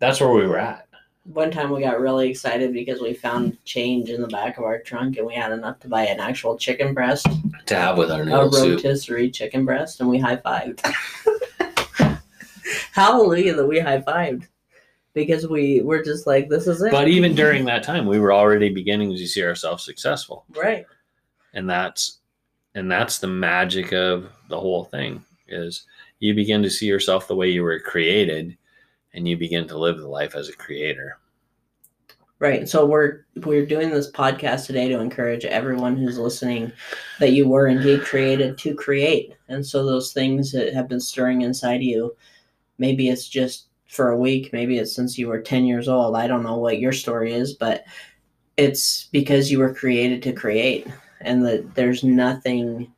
That's 0.01 0.21
where 0.21 0.33
we 0.33 0.47
were 0.47 0.59
at 0.59 0.84
one 1.25 1.51
time 1.51 1.71
we 1.71 1.81
got 1.81 2.01
really 2.01 2.29
excited 2.29 2.73
because 2.73 3.01
we 3.01 3.15
found 3.15 3.63
change 3.65 4.11
in 4.11 4.21
the 4.21 4.29
back 4.29 4.59
of 4.59 4.65
our 4.65 4.79
trunk 4.79 5.17
and 5.17 5.27
we 5.27 5.35
had 5.35 5.53
enough 5.53 5.81
to 5.81 5.89
buy 5.89 6.07
an 6.07 6.21
actual 6.21 6.57
chicken 6.57 6.93
breast 6.93 7.27
to 7.67 7.75
have 7.75 7.97
with 7.97 8.11
our 8.11 8.25
noodle 8.25 8.55
a 8.55 8.71
rotisserie 8.73 9.27
soup. 9.27 9.35
chicken 9.35 9.65
breast 9.65 10.01
and 10.01 10.09
we 10.09 10.19
high 10.19 10.37
fived. 10.37 10.81
Hallelujah 12.93 13.55
that 13.55 13.67
we 13.67 13.81
high 13.81 14.01
fived 14.01 14.49
because 15.15 15.49
we 15.49 15.81
were 15.81 16.03
just 16.03 16.27
like 16.27 16.49
this 16.51 16.67
is 16.67 16.83
it. 16.83 16.91
But 16.91 17.09
even 17.09 17.35
during 17.35 17.65
that 17.65 17.83
time, 17.83 18.07
we 18.07 18.19
were 18.19 18.33
already 18.33 18.69
beginning 18.69 19.11
to 19.17 19.27
see 19.27 19.43
ourselves 19.43 19.85
successful, 19.85 20.45
right? 20.55 20.85
And 21.55 21.69
that's 21.71 22.19
and 22.75 22.91
that's 22.91 23.19
the 23.19 23.29
magic 23.29 23.93
of 23.93 24.31
the 24.49 24.61
whole 24.61 24.85
thing 24.85 25.25
is 25.49 25.87
you 26.19 26.35
begin 26.35 26.63
to 26.63 26.71
see 26.71 26.87
yourself 26.87 27.29
the 27.29 27.37
way 27.37 27.49
you 27.49 27.63
were 27.63 27.79
created 27.79 28.57
and 29.15 29.27
you 29.27 29.37
begin 29.37 29.67
to 29.69 29.79
live 29.79 29.99
the 29.99 30.09
life 30.09 30.35
as 30.35 30.49
a 30.49 30.57
creator. 30.57 31.19
Right. 32.41 32.69
So 32.69 32.85
we're 32.85 33.25
we're 33.37 33.65
doing 33.65 33.91
this 33.91 34.11
podcast 34.11 34.67
today 34.67 34.89
to 34.89 34.99
encourage 34.99 35.45
everyone 35.45 35.97
who's 35.97 36.19
listening 36.19 36.73
that 37.21 37.33
you 37.33 37.49
were 37.49 37.69
indeed 37.69 38.03
created 38.03 38.59
to 38.59 38.75
create. 38.75 39.35
And 39.49 39.65
so 39.65 39.87
those 39.87 40.13
things 40.13 40.53
that 40.53 40.75
have 40.75 40.89
been 40.89 41.01
stirring 41.01 41.43
inside 41.43 41.83
you, 41.83 42.15
maybe 42.77 43.09
it's 43.09 43.29
just 43.29 43.69
for 43.89 44.11
a 44.11 44.19
week, 44.19 44.53
maybe 44.53 44.79
it's 44.79 44.95
since 44.95 45.17
you 45.17 45.29
were 45.29 45.41
10 45.41 45.65
years 45.65 45.89
old. 45.89 46.17
I 46.17 46.27
don't 46.27 46.43
know 46.43 46.59
what 46.59 46.81
your 46.81 46.93
story 46.93 47.33
is, 47.33 47.55
but 47.55 47.85
it's 48.57 49.05
because 49.13 49.51
you 49.51 49.61
were 49.61 49.73
created 49.73 50.23
to 50.25 50.33
create 50.33 50.87
and 51.21 51.47
that 51.47 51.75
there's 51.75 52.03
nothing 52.03 52.93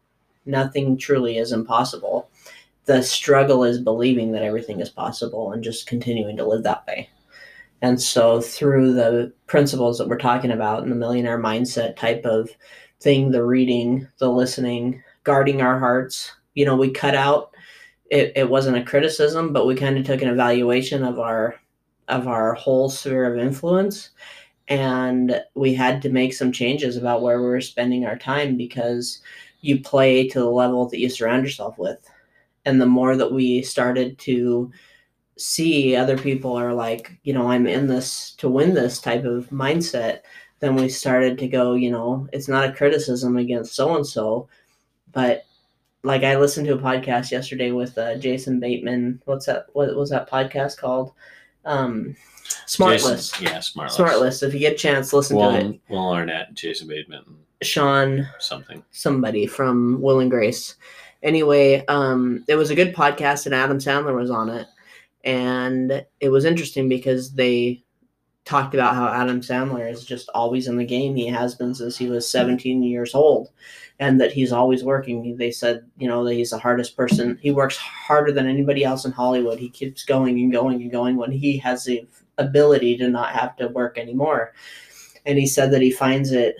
nothing 0.47 0.97
truly 0.97 1.39
is 1.39 1.53
impossible. 1.53 2.31
The 2.87 3.03
struggle 3.03 3.65
is 3.65 3.81
believing 3.81 4.33
that 4.33 4.43
everything 4.43 4.81
is 4.81 4.89
possible 4.89 5.53
and 5.53 5.63
just 5.63 5.87
continuing 5.87 6.37
to 6.37 6.47
live 6.47 6.63
that 6.65 6.87
way. 6.87 7.11
And 7.83 8.01
so, 8.01 8.41
through 8.41 8.95
the 8.95 9.33
principles 9.47 9.99
that 9.99 10.09
we're 10.09 10.19
talking 10.19 10.51
about 10.51 10.83
in 10.83 10.89
the 10.89 10.97
millionaire 10.97 11.39
mindset 11.39 11.97
type 11.97 12.25
of 12.25 12.49
thing, 13.01 13.31
the 13.31 13.45
reading, 13.45 14.09
the 14.19 14.31
listening, 14.31 15.03
guarding 15.25 15.61
our 15.61 15.79
hearts, 15.79 16.33
you 16.55 16.65
know, 16.65 16.77
we 16.77 16.91
cut 16.91 17.15
out. 17.15 17.53
It, 18.11 18.33
it 18.37 18.49
wasn't 18.49 18.79
a 18.79 18.85
criticism, 18.85 19.53
but 19.53 19.67
we 19.67 19.75
kind 19.75 19.99
of 19.99 20.07
took 20.07 20.23
an 20.23 20.29
evaluation 20.29 21.05
of 21.05 21.19
our 21.19 21.57
of 22.09 22.29
our 22.29 22.55
whole 22.55 22.89
sphere 22.89 23.33
of 23.33 23.39
influence, 23.39 24.11
and 24.69 25.43
we 25.55 25.75
had 25.75 26.01
to 26.03 26.09
make 26.09 26.33
some 26.33 26.53
changes 26.53 26.97
about 26.97 27.21
where 27.21 27.41
we 27.41 27.49
were 27.49 27.61
spending 27.61 28.07
our 28.07 28.17
time 28.17 28.57
because 28.57 29.21
you 29.61 29.81
play 29.81 30.29
to 30.29 30.39
the 30.39 30.49
level 30.49 30.89
that 30.89 31.01
you 31.01 31.09
surround 31.09 31.45
yourself 31.45 31.77
with, 31.79 31.99
and 32.67 32.81
the 32.81 32.87
more 32.87 33.17
that 33.17 33.33
we 33.33 33.63
started 33.63 34.19
to 34.19 34.71
see 35.39 35.97
other 35.97 36.19
people 36.19 36.55
are 36.55 36.75
like, 36.75 37.19
you 37.23 37.33
know, 37.33 37.51
I'm 37.51 37.67
in 37.67 37.87
this 37.87 38.33
to 38.39 38.49
win 38.49 38.75
this 38.75 39.01
type 39.01 39.25
of 39.25 39.49
mindset, 39.51 40.21
then 40.61 40.75
we 40.75 40.89
started 40.89 41.39
to 41.39 41.49
go, 41.49 41.75
you 41.75 41.91
know, 41.91 42.29
it's 42.33 42.49
not 42.49 42.69
a 42.69 42.73
criticism 42.73 43.37
against 43.37 43.75
so 43.75 43.97
and 43.97 44.07
so, 44.07 44.49
but 45.13 45.45
like 46.03 46.23
I 46.25 46.37
listened 46.37 46.67
to 46.67 46.75
a 46.75 46.79
podcast 46.79 47.31
yesterday 47.31 47.71
with 47.73 47.97
uh, 47.99 48.17
Jason 48.19 48.61
Bateman. 48.61 49.23
What's 49.25 49.47
that? 49.47 49.67
What 49.73 49.95
was 49.97 50.11
that 50.11 50.31
podcast 50.31 50.79
called? 50.79 51.13
Um, 51.65 52.15
Smart 52.67 52.95
Jason- 52.95 53.11
List. 53.13 53.41
Yeah, 53.41 53.61
smart, 53.61 53.91
SmartLess. 53.91 54.43
If 54.43 54.55
you 54.55 54.61
get 54.61 54.75
a 54.75 54.77
chance, 54.77 55.13
listen 55.13 55.37
Will, 55.37 55.51
to 55.51 55.59
it. 55.71 55.81
Will 55.89 56.13
Arnett, 56.13 56.55
Jason 56.55 56.87
Bateman, 56.89 57.25
Sean 57.63 58.27
something. 58.39 58.83
somebody 58.93 59.47
from 59.47 60.01
Will 60.01 60.21
and 60.21 60.31
Grace. 60.31 60.77
Anyway, 61.23 61.85
um, 61.87 62.45
it 62.49 62.57
was 62.57 62.71
a 62.71 62.75
good 62.75 62.95
podcast, 62.95 63.47
and 63.47 63.55
Adam 63.55 63.79
Sandler 63.79 64.15
was 64.15 64.31
on 64.31 64.49
it, 64.49 64.67
and 65.25 66.05
it 66.21 66.29
was 66.29 66.45
interesting 66.45 66.89
because 66.89 67.33
they 67.33 67.83
talked 68.45 68.75
about 68.75 68.95
how 68.95 69.09
Adam 69.09 69.41
Sandler 69.41 69.91
is 69.91 70.05
just 70.05 70.29
always 70.33 70.69
in 70.69 70.77
the 70.77 70.85
game. 70.85 71.17
He 71.17 71.27
has 71.27 71.55
been 71.57 71.75
since 71.75 71.97
he 71.97 72.09
was 72.09 72.31
17 72.31 72.83
years 72.83 73.15
old, 73.15 73.51
and 73.99 74.21
that 74.21 74.33
he's 74.33 74.53
always 74.53 74.85
working. 74.85 75.37
They 75.37 75.51
said, 75.51 75.85
you 75.99 76.07
know, 76.07 76.25
that 76.25 76.35
he's 76.35 76.51
the 76.51 76.59
hardest 76.59 76.97
person. 76.97 77.39
He 77.43 77.51
works 77.51 77.77
harder 77.77 78.33
than 78.33 78.47
anybody 78.47 78.85
else 78.85 79.05
in 79.05 79.13
Hollywood. 79.13 79.59
He 79.59 79.69
keeps 79.69 80.05
going 80.05 80.39
and 80.39 80.53
going 80.53 80.81
and 80.81 80.93
going 80.93 81.17
when 81.17 81.33
he 81.33 81.59
has 81.59 81.85
the 81.85 82.07
ability 82.39 82.97
to 82.99 83.09
not 83.09 83.35
have 83.35 83.57
to 83.57 83.69
work 83.69 83.99
anymore. 83.99 84.53
And 85.25 85.39
he 85.39 85.47
said 85.47 85.73
that 85.73 85.83
he 85.83 85.91
finds 85.91 86.31
it 86.31 86.57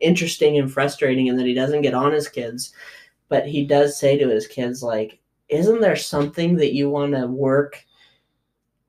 interesting 0.00 0.58
and 0.58 0.72
frustrating 0.72 1.28
and 1.28 1.38
that 1.38 1.46
he 1.46 1.54
doesn't 1.54 1.82
get 1.82 1.94
on 1.94 2.12
his 2.12 2.28
kids 2.28 2.72
but 3.28 3.46
he 3.46 3.64
does 3.64 3.98
say 3.98 4.18
to 4.18 4.28
his 4.28 4.46
kids 4.46 4.82
like 4.82 5.20
isn't 5.48 5.80
there 5.80 5.96
something 5.96 6.56
that 6.56 6.74
you 6.74 6.88
want 6.88 7.14
to 7.14 7.26
work 7.26 7.84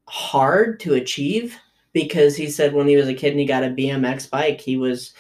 hard 0.08 0.80
to 0.80 0.94
achieve? 0.94 1.58
Because 1.94 2.36
he 2.36 2.50
said 2.50 2.74
when 2.74 2.88
he 2.88 2.96
was 2.96 3.08
a 3.08 3.14
kid 3.14 3.32
and 3.32 3.40
he 3.40 3.46
got 3.46 3.64
a 3.64 3.70
bmx 3.70 4.30
bike 4.30 4.60
he 4.60 4.76
was 4.76 5.14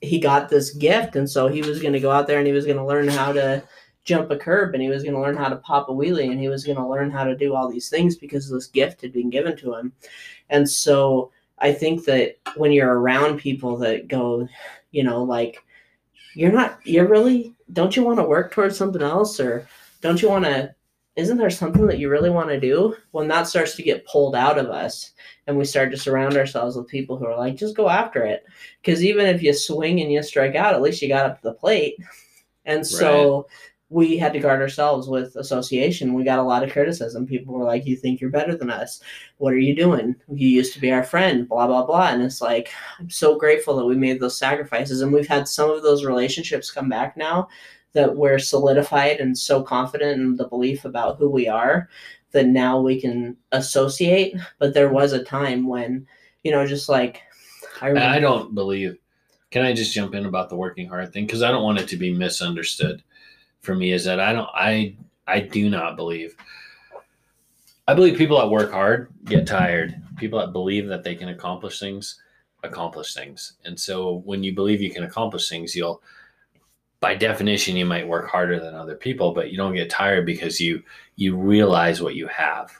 he 0.00 0.18
got 0.18 0.48
this 0.48 0.74
gift 0.74 1.16
and 1.16 1.30
so 1.30 1.48
he 1.48 1.62
was 1.62 1.80
going 1.80 1.92
to 1.92 2.00
go 2.00 2.10
out 2.10 2.26
there 2.26 2.38
and 2.38 2.46
he 2.46 2.52
was 2.52 2.66
going 2.66 2.76
to 2.76 2.84
learn 2.84 3.08
how 3.08 3.32
to 3.32 3.62
jump 4.04 4.30
a 4.30 4.36
curb 4.36 4.74
and 4.74 4.82
he 4.82 4.88
was 4.88 5.02
going 5.02 5.14
to 5.14 5.20
learn 5.20 5.36
how 5.36 5.48
to 5.48 5.56
pop 5.56 5.88
a 5.88 5.92
wheelie 5.92 6.30
and 6.30 6.40
he 6.40 6.48
was 6.48 6.64
going 6.64 6.76
to 6.76 6.86
learn 6.86 7.10
how 7.10 7.24
to 7.24 7.36
do 7.36 7.54
all 7.54 7.70
these 7.70 7.88
things 7.88 8.16
because 8.16 8.50
this 8.50 8.66
gift 8.66 9.00
had 9.00 9.12
been 9.12 9.30
given 9.30 9.56
to 9.56 9.74
him. 9.74 9.92
And 10.50 10.68
so 10.68 11.30
i 11.58 11.72
think 11.72 12.04
that 12.04 12.36
when 12.56 12.72
you're 12.72 12.98
around 12.98 13.38
people 13.38 13.78
that 13.78 14.08
go 14.08 14.46
you 14.90 15.02
know 15.02 15.22
like 15.22 15.64
you're 16.36 16.52
not 16.52 16.78
you're 16.84 17.08
really 17.08 17.54
don't 17.72 17.96
you 17.96 18.04
want 18.04 18.18
to 18.18 18.24
work 18.24 18.52
towards 18.52 18.76
something 18.76 19.02
else 19.02 19.40
or 19.40 19.66
don't 20.02 20.20
you 20.20 20.28
want 20.28 20.44
to 20.44 20.72
isn't 21.16 21.38
there 21.38 21.48
something 21.48 21.86
that 21.86 21.98
you 21.98 22.10
really 22.10 22.28
want 22.28 22.50
to 22.50 22.60
do? 22.60 22.94
When 23.12 23.26
that 23.28 23.48
starts 23.48 23.74
to 23.76 23.82
get 23.82 24.06
pulled 24.06 24.36
out 24.36 24.58
of 24.58 24.66
us 24.66 25.12
and 25.46 25.56
we 25.56 25.64
start 25.64 25.90
to 25.92 25.96
surround 25.96 26.36
ourselves 26.36 26.76
with 26.76 26.88
people 26.88 27.16
who 27.16 27.24
are 27.24 27.38
like 27.38 27.56
just 27.56 27.74
go 27.74 27.88
after 27.88 28.22
it. 28.22 28.44
Because 28.82 29.02
even 29.02 29.24
if 29.24 29.42
you 29.42 29.54
swing 29.54 30.00
and 30.02 30.12
you 30.12 30.22
strike 30.22 30.54
out 30.54 30.74
at 30.74 30.82
least 30.82 31.00
you 31.00 31.08
got 31.08 31.24
up 31.24 31.40
to 31.40 31.48
the 31.48 31.54
plate. 31.54 31.96
And 32.66 32.86
so 32.86 33.46
we 33.88 34.18
had 34.18 34.32
to 34.32 34.40
guard 34.40 34.60
ourselves 34.60 35.08
with 35.08 35.36
association 35.36 36.12
we 36.12 36.24
got 36.24 36.38
a 36.38 36.42
lot 36.42 36.64
of 36.64 36.72
criticism 36.72 37.26
people 37.26 37.54
were 37.54 37.64
like 37.64 37.86
you 37.86 37.96
think 37.96 38.20
you're 38.20 38.30
better 38.30 38.56
than 38.56 38.70
us 38.70 39.00
what 39.38 39.52
are 39.52 39.58
you 39.58 39.74
doing 39.74 40.14
you 40.32 40.48
used 40.48 40.72
to 40.72 40.80
be 40.80 40.90
our 40.90 41.04
friend 41.04 41.48
blah 41.48 41.66
blah 41.66 41.84
blah 41.84 42.08
and 42.08 42.22
it's 42.22 42.40
like 42.40 42.70
i'm 42.98 43.08
so 43.08 43.38
grateful 43.38 43.76
that 43.76 43.84
we 43.84 43.94
made 43.94 44.20
those 44.20 44.38
sacrifices 44.38 45.00
and 45.00 45.12
we've 45.12 45.28
had 45.28 45.46
some 45.46 45.70
of 45.70 45.82
those 45.82 46.04
relationships 46.04 46.70
come 46.70 46.88
back 46.88 47.16
now 47.16 47.48
that 47.92 48.16
we're 48.16 48.38
solidified 48.38 49.20
and 49.20 49.38
so 49.38 49.62
confident 49.62 50.20
in 50.20 50.36
the 50.36 50.48
belief 50.48 50.84
about 50.84 51.16
who 51.16 51.30
we 51.30 51.48
are 51.48 51.88
that 52.32 52.46
now 52.46 52.80
we 52.80 53.00
can 53.00 53.36
associate 53.52 54.36
but 54.58 54.74
there 54.74 54.90
was 54.90 55.12
a 55.12 55.24
time 55.24 55.66
when 55.66 56.06
you 56.42 56.50
know 56.50 56.66
just 56.66 56.88
like 56.88 57.22
i, 57.80 57.88
And 57.88 57.98
I 57.98 58.18
don't 58.18 58.54
believe. 58.54 58.98
Can 59.52 59.64
I 59.64 59.72
just 59.72 59.94
jump 59.94 60.14
in 60.14 60.26
about 60.26 60.48
the 60.50 60.56
working 60.56 60.88
hard 60.88 61.12
thing? 61.12 61.24
Because 61.24 61.42
I 61.42 61.50
don't 61.50 61.62
want 61.62 61.78
it 61.78 61.88
to 61.88 61.96
be 61.96 62.12
misunderstood. 62.12 63.02
For 63.66 63.74
me, 63.74 63.92
is 63.92 64.04
that 64.04 64.20
I 64.20 64.32
don't. 64.32 64.48
I 64.54 64.96
I 65.26 65.40
do 65.40 65.68
not 65.68 65.96
believe. 65.96 66.36
I 67.88 67.94
believe 67.94 68.16
people 68.16 68.38
that 68.38 68.48
work 68.48 68.72
hard 68.72 69.12
get 69.24 69.46
tired. 69.46 70.00
People 70.16 70.38
that 70.38 70.52
believe 70.52 70.88
that 70.88 71.04
they 71.04 71.14
can 71.14 71.28
accomplish 71.28 71.78
things 71.78 72.20
accomplish 72.66 73.14
things. 73.14 73.54
And 73.64 73.78
so 73.78 74.22
when 74.24 74.42
you 74.42 74.54
believe 74.54 74.80
you 74.80 74.90
can 74.90 75.04
accomplish 75.04 75.48
things, 75.48 75.74
you'll 75.74 76.02
by 76.98 77.14
definition 77.14 77.76
you 77.76 77.84
might 77.84 78.08
work 78.08 78.28
harder 78.28 78.58
than 78.58 78.74
other 78.74 78.96
people, 78.96 79.32
but 79.32 79.50
you 79.50 79.56
don't 79.56 79.74
get 79.74 79.90
tired 79.90 80.26
because 80.26 80.60
you 80.60 80.82
you 81.16 81.36
realize 81.36 82.02
what 82.02 82.14
you 82.14 82.26
have. 82.26 82.72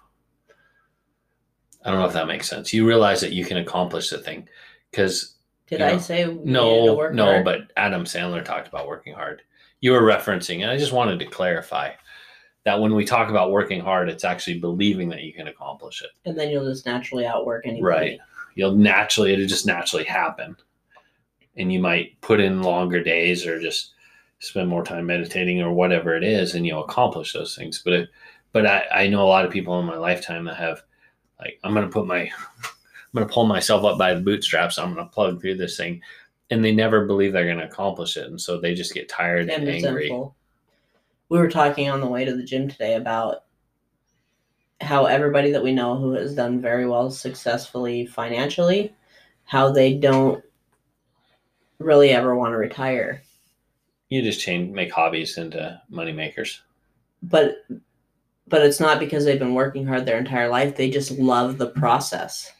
I 1.84 1.90
don't 1.90 2.00
know 2.00 2.06
if 2.06 2.14
that 2.14 2.26
makes 2.26 2.48
sense. 2.48 2.72
You 2.72 2.86
realize 2.86 3.20
that 3.20 3.32
you 3.32 3.44
can 3.44 3.58
accomplish 3.58 4.10
the 4.10 4.18
thing 4.18 4.48
because 4.90 5.34
did 5.68 5.82
i 5.82 5.92
know, 5.92 5.98
say 5.98 6.26
we 6.26 6.34
needed 6.34 6.44
to 6.44 6.50
no, 6.52 6.94
work 6.94 7.14
no, 7.14 7.24
hard? 7.24 7.44
but 7.44 7.72
Adam 7.76 8.04
Sandler 8.04 8.44
talked 8.44 8.68
about 8.68 8.86
working 8.86 9.14
hard. 9.14 9.42
You 9.86 9.92
were 9.92 10.02
referencing, 10.02 10.62
and 10.62 10.70
I 10.72 10.76
just 10.76 10.90
wanted 10.90 11.20
to 11.20 11.26
clarify 11.26 11.92
that 12.64 12.80
when 12.80 12.92
we 12.92 13.04
talk 13.04 13.30
about 13.30 13.52
working 13.52 13.80
hard, 13.80 14.08
it's 14.08 14.24
actually 14.24 14.58
believing 14.58 15.08
that 15.10 15.22
you 15.22 15.32
can 15.32 15.46
accomplish 15.46 16.02
it. 16.02 16.10
and 16.24 16.36
then 16.36 16.50
you'll 16.50 16.64
just 16.64 16.86
naturally 16.86 17.24
outwork 17.24 17.64
anybody 17.64 17.84
Right. 17.84 18.18
You'll 18.56 18.74
naturally, 18.74 19.32
it'll 19.32 19.46
just 19.46 19.64
naturally 19.64 20.02
happen. 20.02 20.56
And 21.56 21.72
you 21.72 21.78
might 21.78 22.20
put 22.20 22.40
in 22.40 22.64
longer 22.64 23.00
days 23.00 23.46
or 23.46 23.60
just 23.60 23.94
spend 24.40 24.68
more 24.68 24.82
time 24.82 25.06
meditating 25.06 25.62
or 25.62 25.72
whatever 25.72 26.16
it 26.16 26.24
is, 26.24 26.56
and 26.56 26.66
you'll 26.66 26.82
accomplish 26.82 27.32
those 27.32 27.54
things. 27.54 27.80
But 27.84 27.92
it, 27.92 28.08
but 28.50 28.66
I, 28.66 28.86
I 28.92 29.06
know 29.06 29.22
a 29.22 29.28
lot 29.28 29.44
of 29.44 29.52
people 29.52 29.78
in 29.78 29.86
my 29.86 29.98
lifetime 29.98 30.46
that 30.46 30.56
have 30.56 30.82
like, 31.38 31.60
I'm 31.62 31.74
going 31.74 31.86
to 31.86 31.92
put 31.92 32.08
my, 32.08 32.22
I'm 32.22 33.14
going 33.14 33.28
to 33.28 33.32
pull 33.32 33.46
myself 33.46 33.84
up 33.84 33.98
by 33.98 34.14
the 34.14 34.20
bootstraps. 34.20 34.78
I'm 34.78 34.94
going 34.94 35.06
to 35.06 35.12
plug 35.12 35.40
through 35.40 35.58
this 35.58 35.76
thing. 35.76 36.02
And 36.50 36.64
they 36.64 36.72
never 36.72 37.04
believe 37.06 37.32
they're 37.32 37.46
going 37.46 37.58
to 37.58 37.64
accomplish 37.64 38.16
it. 38.16 38.26
And 38.26 38.40
so 38.40 38.60
they 38.60 38.74
just 38.74 38.94
get 38.94 39.08
tired 39.08 39.50
and, 39.50 39.66
and 39.66 39.68
angry. 39.68 40.04
resentful. 40.04 40.36
We 41.28 41.38
were 41.38 41.50
talking 41.50 41.90
on 41.90 42.00
the 42.00 42.06
way 42.06 42.24
to 42.24 42.36
the 42.36 42.44
gym 42.44 42.68
today 42.68 42.94
about 42.94 43.44
how 44.80 45.06
everybody 45.06 45.50
that 45.52 45.62
we 45.62 45.72
know 45.72 45.96
who 45.96 46.12
has 46.12 46.34
done 46.34 46.60
very 46.60 46.86
well 46.86 47.10
successfully 47.10 48.06
financially, 48.06 48.94
how 49.44 49.70
they 49.72 49.94
don't 49.94 50.44
really 51.78 52.10
ever 52.10 52.36
want 52.36 52.52
to 52.52 52.58
retire. 52.58 53.22
You 54.08 54.22
just 54.22 54.40
change, 54.40 54.72
make 54.72 54.92
hobbies 54.92 55.38
into 55.38 55.80
money 55.88 56.12
makers. 56.12 56.62
But 57.22 57.66
but 58.48 58.62
it's 58.62 58.78
not 58.78 59.00
because 59.00 59.24
they've 59.24 59.38
been 59.38 59.54
working 59.54 59.86
hard 59.86 60.06
their 60.06 60.18
entire 60.18 60.48
life. 60.48 60.76
They 60.76 60.88
just 60.90 61.10
love 61.12 61.58
the 61.58 61.70
process. 61.70 62.52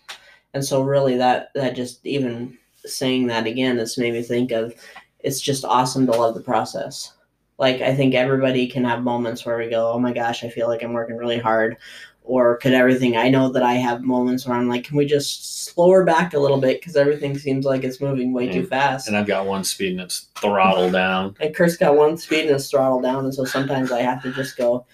And 0.55 0.64
so 0.64 0.83
really 0.83 1.16
that 1.18 1.51
that 1.55 1.77
just 1.77 2.05
even 2.05 2.59
saying 2.87 3.27
that 3.29 3.46
again, 3.46 3.79
it's 3.79 3.99
made 3.99 4.12
me 4.12 4.22
think 4.22 4.53
of 4.53 4.75
it's 5.20 5.40
just 5.40 5.64
awesome 5.64 6.07
to 6.07 6.12
love 6.12 6.35
the 6.35 6.40
process. 6.40 7.12
Like 7.59 7.81
I 7.81 7.94
think 7.94 8.14
everybody 8.14 8.66
can 8.66 8.85
have 8.85 9.03
moments 9.03 9.44
where 9.44 9.59
we 9.59 9.68
go, 9.70 9.90
"Oh 9.90 9.99
my 9.99 10.12
gosh, 10.12 10.44
I 10.44 10.49
feel 10.49 10.68
like 10.68 10.83
I'm 10.83 10.92
working 10.92 11.16
really 11.16 11.38
hard." 11.38 11.77
Or 12.22 12.57
could 12.57 12.72
everything 12.72 13.16
I 13.16 13.29
know 13.29 13.51
that 13.53 13.62
I 13.62 13.75
have 13.75 14.03
moments 14.03 14.46
where 14.46 14.57
I'm 14.57 14.68
like, 14.68 14.85
"Can 14.85 14.96
we 14.96 15.07
just 15.07 15.64
slow 15.64 15.90
her 15.92 16.05
back 16.05 16.35
a 16.35 16.38
little 16.38 16.61
bit 16.61 16.81
because 16.81 16.96
everything 16.96 17.38
seems 17.38 17.64
like 17.64 17.85
it's 17.85 18.01
moving 18.01 18.33
way 18.33 18.51
too 18.51 18.62
mm. 18.64 18.68
fast." 18.68 19.09
And 19.09 19.16
I've 19.16 19.27
got 19.27 19.46
one 19.46 19.64
speed 19.64 19.92
and 19.92 20.01
it's 20.01 20.29
throttle 20.37 20.90
down. 20.90 21.37
And 21.40 21.55
Kurt's 21.55 21.77
got 21.77 21.96
one 21.96 22.16
speed 22.18 22.46
and 22.46 22.57
it's 22.57 22.70
throttle 22.70 23.01
down, 23.01 23.25
and 23.25 23.35
so 23.35 23.44
sometimes 23.44 23.92
I 23.92 24.03
have 24.03 24.22
to 24.22 24.33
just 24.33 24.57
go, 24.57 24.87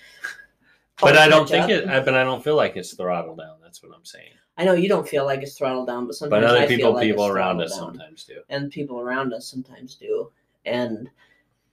but 1.01 1.17
I 1.17 1.29
don't 1.29 1.49
think 1.49 1.65
up. 1.65 1.71
it. 1.71 1.89
I, 1.89 2.01
but 2.01 2.15
I 2.15 2.23
don't 2.23 2.45
feel 2.45 2.57
like 2.57 2.77
it's 2.77 2.95
throttled 2.95 3.39
down. 3.39 3.57
That's 3.63 3.83
what 3.83 3.93
I'm 3.95 4.05
saying. 4.05 4.33
I 4.63 4.65
know 4.65 4.75
you 4.75 4.89
don't 4.89 5.09
feel 5.09 5.25
like 5.25 5.43
it's 5.43 5.59
throttled 5.59 5.89
down, 5.89 6.07
but 6.07 6.15
sometimes 6.15 6.43
But 6.43 6.49
other 6.51 6.61
I 6.61 6.67
feel 6.69 6.77
people, 6.77 6.93
like 6.95 7.03
people 7.03 7.27
around 7.27 7.61
us 7.61 7.71
down. 7.77 7.95
sometimes 7.95 8.23
do. 8.25 8.43
and 8.49 8.71
people 8.71 9.01
around 9.01 9.35
us 9.35 9.45
sometimes 9.47 9.97
do. 9.97 10.31
And 10.65 11.11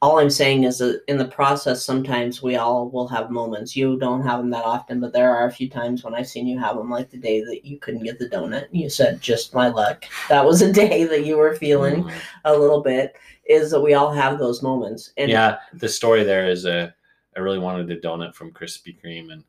all 0.02 0.18
I'm 0.18 0.30
saying 0.32 0.64
is 0.64 0.80
that 0.80 1.04
in 1.08 1.18
the 1.18 1.26
process, 1.28 1.84
sometimes 1.84 2.42
we 2.42 2.56
all 2.56 2.90
will 2.90 3.08
have 3.10 3.30
moments. 3.30 3.76
You 3.76 4.00
don't 4.00 4.24
have 4.26 4.40
them 4.40 4.50
that 4.50 4.64
often, 4.66 5.00
but 5.00 5.14
there 5.14 5.30
are 5.36 5.46
a 5.48 5.52
few 5.52 5.70
times 5.70 6.04
when 6.04 6.16
I've 6.16 6.28
seen 6.28 6.48
you 6.48 6.58
have 6.58 6.78
them, 6.78 6.90
like 6.90 7.12
the 7.12 7.18
day 7.18 7.44
that 7.44 7.64
you 7.66 7.78
couldn't 7.78 8.04
get 8.04 8.18
the 8.18 8.28
donut. 8.30 8.70
and 8.70 8.80
You 8.82 8.90
said, 8.90 9.22
just 9.22 9.54
my 9.54 9.68
luck. 9.68 10.06
That 10.30 10.44
was 10.46 10.62
a 10.64 10.72
day 10.84 11.04
that 11.04 11.26
you 11.26 11.38
were 11.38 11.56
feeling 11.56 12.06
Mhm. 12.06 12.14
a 12.46 12.58
little 12.58 12.82
bit, 12.82 13.16
is 13.46 13.70
that 13.72 13.82
we 13.82 13.94
all 13.94 14.12
have 14.12 14.40
those 14.40 14.64
moments. 14.64 15.12
And 15.18 15.30
yeah, 15.30 15.58
the 15.74 15.90
story 15.90 16.24
there 16.24 16.50
is 16.50 16.66
a. 16.66 16.96
I 17.38 17.42
really 17.42 17.60
wanted 17.60 17.92
a 17.92 18.00
donut 18.02 18.34
from 18.34 18.52
Krispy 18.52 18.98
Kreme, 19.00 19.32
and 19.32 19.44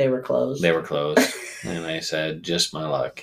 they 0.00 0.08
were 0.08 0.22
closed. 0.22 0.62
they 0.62 0.72
were 0.72 0.80
closed. 0.82 1.20
and 1.64 1.84
I 1.84 2.00
said, 2.00 2.42
"Just 2.42 2.72
my 2.72 2.86
luck." 2.86 3.22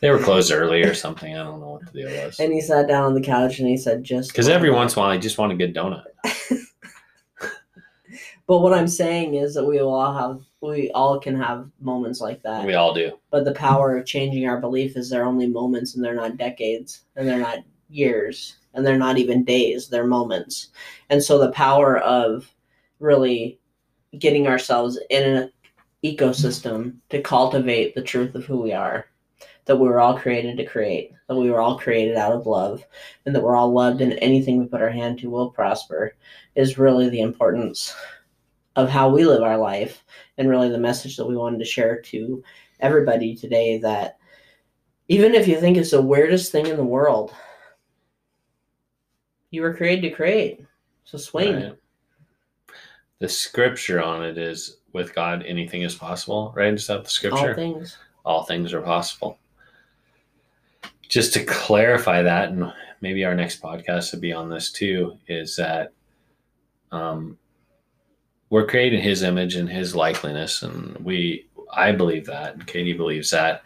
They 0.00 0.10
were 0.10 0.20
closed 0.20 0.52
early 0.52 0.82
or 0.82 0.94
something. 0.94 1.36
I 1.36 1.42
don't 1.42 1.60
know 1.60 1.70
what 1.72 1.92
the 1.92 2.02
deal 2.02 2.24
was. 2.24 2.38
and 2.38 2.52
he 2.52 2.60
sat 2.60 2.86
down 2.86 3.02
on 3.02 3.14
the 3.14 3.20
couch 3.20 3.58
and 3.58 3.66
he 3.68 3.76
said, 3.76 4.04
just 4.04 4.30
Because 4.30 4.48
every 4.48 4.70
luck." 4.70 4.76
once 4.78 4.94
in 4.94 5.00
a 5.00 5.02
while, 5.02 5.10
I 5.10 5.18
just 5.18 5.38
want 5.38 5.50
a 5.52 5.56
good 5.56 5.74
donut. 5.74 6.04
But 8.46 8.60
what 8.60 8.72
I'm 8.72 8.88
saying 8.88 9.34
is 9.34 9.52
that 9.54 9.66
we 9.66 9.76
will 9.76 9.92
all 9.92 10.14
have, 10.16 10.40
we 10.62 10.90
all 10.92 11.20
can 11.20 11.36
have 11.36 11.68
moments 11.80 12.18
like 12.22 12.42
that. 12.44 12.64
We 12.64 12.72
all 12.74 12.94
do. 12.94 13.18
but 13.30 13.44
the 13.44 13.52
power 13.52 13.98
of 13.98 14.06
changing 14.06 14.48
our 14.48 14.58
belief 14.58 14.96
is 14.96 15.10
they're 15.10 15.26
only 15.26 15.46
moments 15.46 15.94
and 15.94 16.02
they're 16.02 16.14
not 16.14 16.38
decades 16.38 17.02
and 17.14 17.28
they're 17.28 17.38
not 17.38 17.58
years 17.90 18.56
and 18.72 18.86
they're 18.86 18.96
not 18.96 19.18
even 19.18 19.44
days 19.44 19.88
they're 19.88 20.06
moments 20.06 20.68
and 21.10 21.22
so 21.22 21.38
the 21.38 21.50
power 21.52 21.98
of 21.98 22.50
really 23.00 23.57
getting 24.18 24.46
ourselves 24.46 24.98
in 25.10 25.36
an 25.36 25.52
ecosystem 26.04 26.96
to 27.08 27.20
cultivate 27.20 27.94
the 27.94 28.02
truth 28.02 28.34
of 28.34 28.44
who 28.44 28.60
we 28.62 28.72
are 28.72 29.06
that 29.64 29.76
we 29.76 29.86
were 29.86 30.00
all 30.00 30.18
created 30.18 30.56
to 30.56 30.64
create 30.64 31.12
that 31.26 31.36
we 31.36 31.50
were 31.50 31.60
all 31.60 31.78
created 31.78 32.16
out 32.16 32.32
of 32.32 32.46
love 32.46 32.84
and 33.26 33.34
that 33.34 33.42
we're 33.42 33.56
all 33.56 33.72
loved 33.72 34.00
and 34.00 34.14
anything 34.14 34.58
we 34.58 34.66
put 34.66 34.80
our 34.80 34.88
hand 34.88 35.18
to 35.18 35.28
will 35.28 35.50
prosper 35.50 36.14
is 36.54 36.78
really 36.78 37.08
the 37.10 37.20
importance 37.20 37.94
of 38.76 38.88
how 38.88 39.08
we 39.08 39.24
live 39.24 39.42
our 39.42 39.58
life 39.58 40.04
and 40.38 40.48
really 40.48 40.68
the 40.70 40.78
message 40.78 41.16
that 41.16 41.26
we 41.26 41.36
wanted 41.36 41.58
to 41.58 41.64
share 41.64 42.00
to 42.00 42.42
everybody 42.80 43.34
today 43.34 43.76
that 43.78 44.18
even 45.08 45.34
if 45.34 45.48
you 45.48 45.58
think 45.58 45.76
it's 45.76 45.90
the 45.90 46.00
weirdest 46.00 46.52
thing 46.52 46.66
in 46.66 46.76
the 46.76 46.84
world, 46.84 47.34
you 49.50 49.62
were 49.62 49.74
created 49.74 50.02
to 50.02 50.14
create. 50.14 50.60
So 51.04 51.18
swing. 51.18 51.54
Right. 51.54 51.78
The 53.20 53.28
scripture 53.28 54.00
on 54.00 54.24
it 54.24 54.38
is 54.38 54.78
with 54.92 55.14
God, 55.14 55.44
anything 55.44 55.82
is 55.82 55.94
possible, 55.94 56.52
right? 56.56 56.72
Is 56.72 56.86
that 56.86 57.04
the 57.04 57.10
scripture? 57.10 57.48
All 57.48 57.54
things. 57.54 57.98
All 58.24 58.44
things 58.44 58.72
are 58.72 58.80
possible. 58.80 59.38
Just 61.08 61.32
to 61.34 61.44
clarify 61.44 62.22
that, 62.22 62.50
and 62.50 62.72
maybe 63.00 63.24
our 63.24 63.34
next 63.34 63.60
podcast 63.62 64.12
would 64.12 64.20
be 64.20 64.32
on 64.32 64.48
this 64.48 64.70
too, 64.70 65.18
is 65.26 65.56
that 65.56 65.92
um, 66.92 67.36
we're 68.50 68.66
created 68.66 69.00
in 69.00 69.04
His 69.04 69.22
image 69.22 69.56
and 69.56 69.68
His 69.68 69.96
likeness, 69.96 70.62
and 70.62 70.96
we, 70.98 71.48
I 71.72 71.92
believe 71.92 72.26
that, 72.26 72.54
and 72.54 72.66
Katy 72.66 72.92
believes 72.92 73.30
that, 73.30 73.62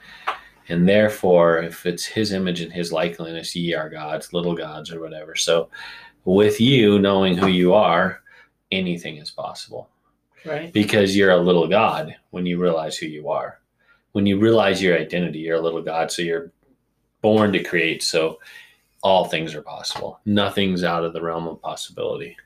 and 0.69 0.89
therefore, 0.89 1.59
if 1.59 1.85
it's 1.85 2.05
His 2.05 2.33
image 2.33 2.61
and 2.61 2.73
His 2.73 2.93
likeness, 2.93 3.55
ye 3.55 3.75
are 3.75 3.91
gods, 3.91 4.33
little 4.33 4.55
gods, 4.55 4.93
or 4.93 5.01
whatever. 5.01 5.35
So, 5.37 5.69
with 6.25 6.61
you 6.61 6.99
knowing 6.99 7.37
who 7.37 7.49
you 7.49 7.75
are, 7.75 8.22
anything 8.73 9.19
is 9.19 9.31
possible 9.31 9.89
Right. 10.45 10.73
because 10.73 11.17
you're 11.17 11.31
a 11.31 11.37
little 11.37 11.69
god 11.69 12.17
when 12.31 12.47
you 12.47 12.61
realize 12.61 12.97
who 12.97 13.07
you 13.07 13.29
are. 13.31 13.61
When 14.13 14.27
you 14.27 14.39
realize 14.39 14.83
your 14.83 14.99
identity, 14.99 15.39
you're 15.41 15.57
a 15.57 15.61
little 15.61 15.83
god, 15.83 16.11
so 16.11 16.23
you're 16.23 16.51
born 17.21 17.53
to 17.53 17.63
create. 17.63 18.03
So 18.03 18.41
all 19.03 19.25
things 19.27 19.55
are 19.55 19.63
possible. 19.63 20.21
Nothing's 20.27 20.83
out 20.85 21.05
of 21.05 21.13
the 21.13 21.23
realm 21.23 21.47
of 21.47 21.63
possibility. 21.63 22.37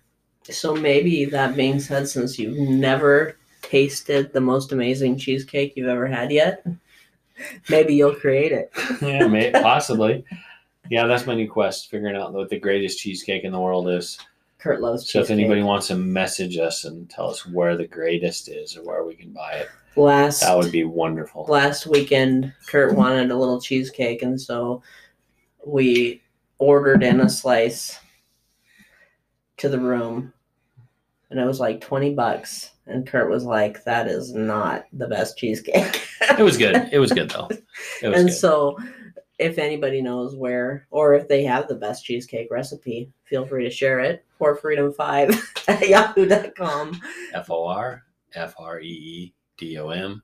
So 0.44 0.74
maybe 0.76 1.24
that 1.26 1.56
being 1.56 1.80
said, 1.80 2.06
since 2.08 2.38
you've 2.38 2.56
never 2.68 3.36
tasted 3.62 4.32
the 4.32 4.40
most 4.40 4.72
amazing 4.72 5.18
cheesecake 5.18 5.72
you've 5.76 5.88
ever 5.88 6.06
had 6.06 6.30
yet, 6.30 6.64
maybe 7.68 7.94
you'll 7.94 8.14
create 8.14 8.52
it. 8.52 8.70
yeah, 9.02 9.26
may, 9.26 9.50
possibly. 9.50 10.24
Yeah, 10.88 11.06
that's 11.06 11.26
my 11.26 11.34
new 11.34 11.50
quest, 11.50 11.90
figuring 11.90 12.14
out 12.14 12.32
what 12.32 12.48
the 12.48 12.60
greatest 12.60 12.98
cheesecake 13.00 13.42
in 13.42 13.50
the 13.52 13.58
world 13.60 13.88
is. 13.88 14.18
Kurt 14.66 14.80
loves 14.80 15.08
So 15.08 15.20
if 15.20 15.30
anybody 15.30 15.62
wants 15.62 15.86
to 15.88 15.96
message 15.96 16.58
us 16.58 16.84
and 16.84 17.08
tell 17.08 17.30
us 17.30 17.46
where 17.46 17.76
the 17.76 17.86
greatest 17.86 18.48
is 18.48 18.76
or 18.76 18.82
where 18.82 19.04
we 19.04 19.14
can 19.14 19.32
buy 19.32 19.52
it, 19.52 19.68
last 19.94 20.40
that 20.40 20.56
would 20.58 20.72
be 20.72 20.84
wonderful. 20.84 21.46
last 21.48 21.86
weekend 21.86 22.52
Kurt 22.66 22.94
wanted 22.94 23.30
a 23.30 23.36
little 23.36 23.60
cheesecake 23.60 24.22
and 24.22 24.38
so 24.38 24.82
we 25.64 26.20
ordered 26.58 27.02
in 27.02 27.20
a 27.20 27.30
slice 27.30 27.98
to 29.56 29.68
the 29.68 29.78
room 29.80 30.32
and 31.30 31.40
it 31.40 31.46
was 31.46 31.60
like 31.60 31.80
20 31.80 32.14
bucks 32.14 32.72
and 32.86 33.06
Kurt 33.06 33.30
was 33.30 33.44
like 33.44 33.84
that 33.84 34.06
is 34.06 34.34
not 34.34 34.86
the 34.92 35.08
best 35.08 35.38
cheesecake. 35.38 36.02
It 36.38 36.42
was 36.42 36.56
good. 36.56 36.88
It 36.92 36.98
was 36.98 37.12
good 37.12 37.30
though. 37.30 37.48
It 38.02 38.08
was 38.08 38.18
and 38.18 38.28
good. 38.28 38.36
so 38.36 38.76
if 39.38 39.58
anybody 39.58 40.00
knows 40.00 40.34
where 40.34 40.86
or 40.90 41.14
if 41.14 41.28
they 41.28 41.44
have 41.44 41.68
the 41.68 41.74
best 41.74 42.04
cheesecake 42.04 42.48
recipe, 42.50 43.10
feel 43.24 43.44
free 43.46 43.64
to 43.64 43.70
share 43.70 44.00
it 44.00 44.24
for 44.38 44.56
freedom5 44.56 45.68
at 45.68 45.88
yahoo.com. 45.88 47.00
F 47.34 47.50
O 47.50 47.66
R 47.66 48.02
F 48.34 48.54
R 48.58 48.80
E 48.80 48.86
E 48.86 49.34
D 49.58 49.78
O 49.78 49.90
M. 49.90 50.22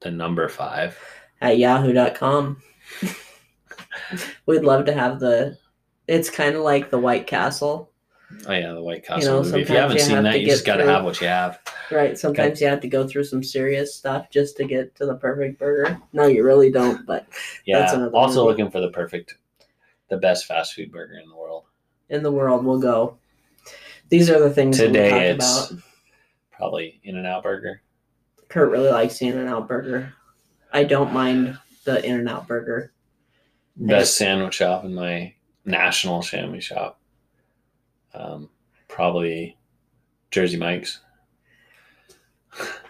The 0.00 0.10
number 0.10 0.48
five. 0.48 0.98
at 1.40 1.58
yahoo.com. 1.58 2.62
We'd 4.46 4.62
love 4.62 4.84
to 4.86 4.92
have 4.92 5.18
the. 5.20 5.58
It's 6.06 6.30
kind 6.30 6.54
of 6.54 6.62
like 6.62 6.90
the 6.90 6.98
White 6.98 7.26
Castle, 7.26 7.90
Oh 8.46 8.52
yeah, 8.52 8.72
the 8.72 8.82
White 8.82 9.04
Castle 9.04 9.22
You 9.22 9.28
know, 9.28 9.42
movie. 9.42 9.62
If 9.62 9.70
you 9.70 9.76
haven't 9.76 9.96
you 9.98 10.02
seen 10.02 10.14
have 10.16 10.24
that, 10.24 10.40
you 10.40 10.46
just 10.46 10.66
got 10.66 10.76
to 10.76 10.84
have 10.84 11.04
what 11.04 11.20
you 11.20 11.28
have. 11.28 11.60
right? 11.92 12.18
Sometimes 12.18 12.60
you 12.60 12.66
have 12.66 12.80
to 12.80 12.88
go 12.88 13.06
through 13.06 13.24
some 13.24 13.42
serious 13.42 13.94
stuff 13.94 14.30
just 14.30 14.56
to 14.56 14.64
get 14.64 14.94
to 14.96 15.06
the 15.06 15.14
perfect 15.14 15.58
burger. 15.60 16.00
No, 16.12 16.26
you 16.26 16.44
really 16.44 16.70
don't, 16.70 17.06
but 17.06 17.26
Yeah. 17.64 17.78
That's 17.78 17.92
another 17.92 18.14
Also 18.16 18.40
movie. 18.44 18.50
looking 18.62 18.70
for 18.72 18.80
the 18.80 18.90
perfect, 18.90 19.36
the 20.08 20.16
best 20.16 20.46
fast 20.46 20.74
food 20.74 20.90
burger 20.90 21.18
in 21.22 21.28
the 21.28 21.36
world. 21.36 21.64
in 22.08 22.22
the 22.24 22.32
world 22.32 22.64
we'll 22.64 22.80
go. 22.80 23.16
These 24.08 24.28
are 24.30 24.38
the 24.40 24.50
things 24.50 24.76
Today 24.78 25.30
it's 25.30 25.70
about. 25.70 25.82
probably 26.52 27.00
In 27.04 27.16
and 27.16 27.26
Out 27.26 27.42
Burger. 27.44 27.82
Kurt 28.48 28.70
really 28.70 28.90
likes 28.90 29.18
the 29.18 29.26
In 29.28 29.38
and 29.38 29.48
Out 29.48 29.66
burger. 29.68 30.12
I 30.72 30.84
don't 30.84 31.12
mind 31.12 31.58
the 31.84 32.04
In 32.04 32.18
and 32.20 32.28
Out 32.28 32.46
burger. 32.48 32.92
Best 33.76 34.16
sandwich 34.16 34.54
shop 34.54 34.84
in 34.84 34.94
my 34.94 35.34
national 35.64 36.22
sandwich 36.22 36.64
shop. 36.64 37.00
Um, 38.16 38.48
probably 38.88 39.56
Jersey 40.30 40.56
Mike's. 40.56 41.00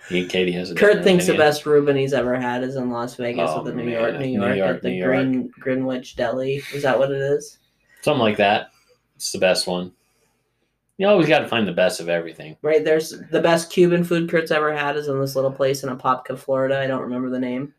He, 0.08 0.24
Katy 0.26 0.52
has 0.52 0.70
a 0.70 0.74
Kurt 0.76 1.02
thinks 1.02 1.26
the 1.26 1.34
best 1.36 1.66
Reuben 1.66 1.96
he's 1.96 2.12
ever 2.12 2.38
had 2.38 2.62
is 2.62 2.76
in 2.76 2.90
Las 2.90 3.16
Vegas 3.16 3.50
Oh, 3.52 3.58
at 3.58 3.64
the 3.64 3.72
New 3.74 3.82
man. 3.84 3.92
York, 3.92 4.12
New 4.20 4.26
New 4.26 4.40
York, 4.46 4.56
York, 4.56 4.76
at 4.76 4.82
the 4.82 4.90
New 4.90 4.96
York. 4.98 5.10
Green 5.10 5.52
Greenwich 5.58 6.14
Deli. 6.14 6.62
Is 6.72 6.82
that 6.84 6.98
what 6.98 7.10
it 7.10 7.20
is? 7.20 7.58
something 8.02 8.20
like 8.20 8.36
that. 8.36 8.68
It's 9.16 9.32
the 9.32 9.38
best 9.40 9.66
one. 9.66 9.90
You 10.96 11.08
always 11.08 11.26
got 11.28 11.40
to 11.40 11.48
find 11.48 11.66
the 11.66 11.72
best 11.72 11.98
of 11.98 12.08
everything. 12.08 12.56
Right, 12.62 12.84
there's 12.84 13.10
the 13.32 13.40
best 13.40 13.70
Cuban 13.72 14.04
food 14.04 14.30
Kurt's 14.30 14.52
ever 14.52 14.72
had 14.72 14.96
is 14.96 15.08
in 15.08 15.20
this 15.20 15.34
little 15.34 15.50
place 15.50 15.82
in 15.82 15.88
Apopka, 15.94 16.38
Florida. 16.38 16.78
I 16.78 16.86
don't 16.86 17.02
remember 17.02 17.28
the 17.28 17.40
name. 17.40 17.74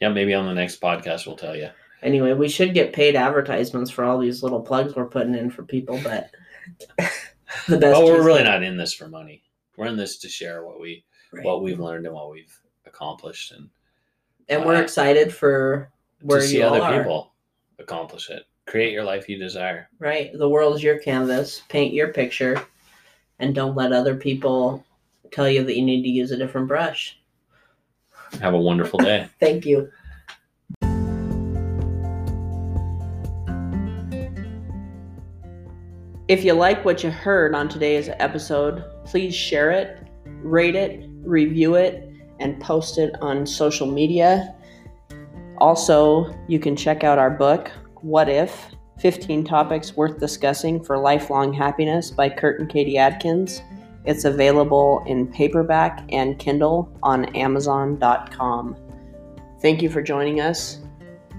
Yeah, 0.00 0.08
maybe 0.08 0.34
on 0.34 0.46
the 0.46 0.52
next 0.54 0.80
podcast 0.80 1.26
we'll 1.28 1.36
tell 1.36 1.54
you. 1.54 1.70
Anyway, 2.04 2.34
we 2.34 2.48
should 2.48 2.74
get 2.74 2.92
paid 2.92 3.16
advertisements 3.16 3.90
for 3.90 4.04
all 4.04 4.18
these 4.18 4.42
little 4.42 4.60
plugs 4.60 4.94
we're 4.94 5.06
putting 5.06 5.34
in 5.34 5.50
for 5.50 5.64
people, 5.64 5.98
but 6.04 6.30
the 7.66 7.78
best. 7.78 7.94
But 7.94 8.04
we're 8.04 8.22
really 8.22 8.44
not 8.44 8.62
in 8.62 8.76
this 8.76 8.92
for 8.92 9.08
money. 9.08 9.42
We're 9.76 9.86
in 9.86 9.96
this 9.96 10.18
to 10.18 10.28
share 10.28 10.64
what 10.64 10.78
we 10.80 11.04
Right. 11.32 11.44
what 11.44 11.62
we've 11.62 11.80
learned 11.80 12.06
and 12.06 12.14
what 12.14 12.30
we've 12.30 12.56
accomplished, 12.86 13.50
and 13.52 13.68
and 14.48 14.64
we're 14.64 14.76
uh, 14.76 14.82
excited 14.82 15.34
for 15.34 15.90
where 16.22 16.40
to 16.40 16.46
see 16.46 16.62
other 16.62 16.80
are. 16.80 17.02
people 17.02 17.32
accomplish 17.80 18.30
it. 18.30 18.44
Create 18.66 18.92
your 18.92 19.02
life 19.02 19.28
you 19.28 19.36
desire. 19.36 19.88
Right, 19.98 20.30
the 20.38 20.48
world 20.48 20.76
is 20.76 20.82
your 20.82 20.98
canvas. 20.98 21.62
Paint 21.68 21.92
your 21.92 22.12
picture, 22.12 22.64
and 23.40 23.52
don't 23.52 23.74
let 23.74 23.92
other 23.92 24.14
people 24.14 24.84
tell 25.32 25.48
you 25.48 25.64
that 25.64 25.76
you 25.76 25.84
need 25.84 26.02
to 26.04 26.08
use 26.08 26.30
a 26.30 26.36
different 26.36 26.68
brush. 26.68 27.18
Have 28.40 28.54
a 28.54 28.60
wonderful 28.60 29.00
day. 29.00 29.28
Thank 29.40 29.66
you. 29.66 29.90
If 36.34 36.44
you 36.44 36.52
like 36.52 36.84
what 36.84 37.04
you 37.04 37.12
heard 37.12 37.54
on 37.54 37.68
today's 37.68 38.08
episode, 38.18 38.82
please 39.04 39.32
share 39.32 39.70
it, 39.70 40.04
rate 40.42 40.74
it, 40.74 41.08
review 41.20 41.76
it, 41.76 42.10
and 42.40 42.60
post 42.60 42.98
it 42.98 43.14
on 43.22 43.46
social 43.46 43.86
media. 43.86 44.52
Also, 45.58 46.34
you 46.48 46.58
can 46.58 46.74
check 46.74 47.04
out 47.04 47.20
our 47.20 47.30
book, 47.30 47.70
What 48.00 48.28
If 48.28 48.74
15 48.98 49.44
Topics 49.44 49.96
Worth 49.96 50.18
Discussing 50.18 50.82
for 50.82 50.98
Lifelong 50.98 51.52
Happiness 51.52 52.10
by 52.10 52.30
Kurt 52.30 52.58
and 52.58 52.68
Katy 52.68 52.98
Adkins. 52.98 53.62
It's 54.04 54.24
available 54.24 55.04
in 55.06 55.28
paperback 55.28 56.04
and 56.08 56.36
Kindle 56.40 56.92
on 57.04 57.26
Amazon.com. 57.36 58.76
Thank 59.62 59.82
you 59.82 59.88
for 59.88 60.02
joining 60.02 60.40
us. 60.40 60.80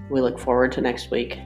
We 0.10 0.21
look 0.21 0.39
forward 0.39 0.71
to 0.71 0.79
next 0.79 1.12
week. 1.12 1.38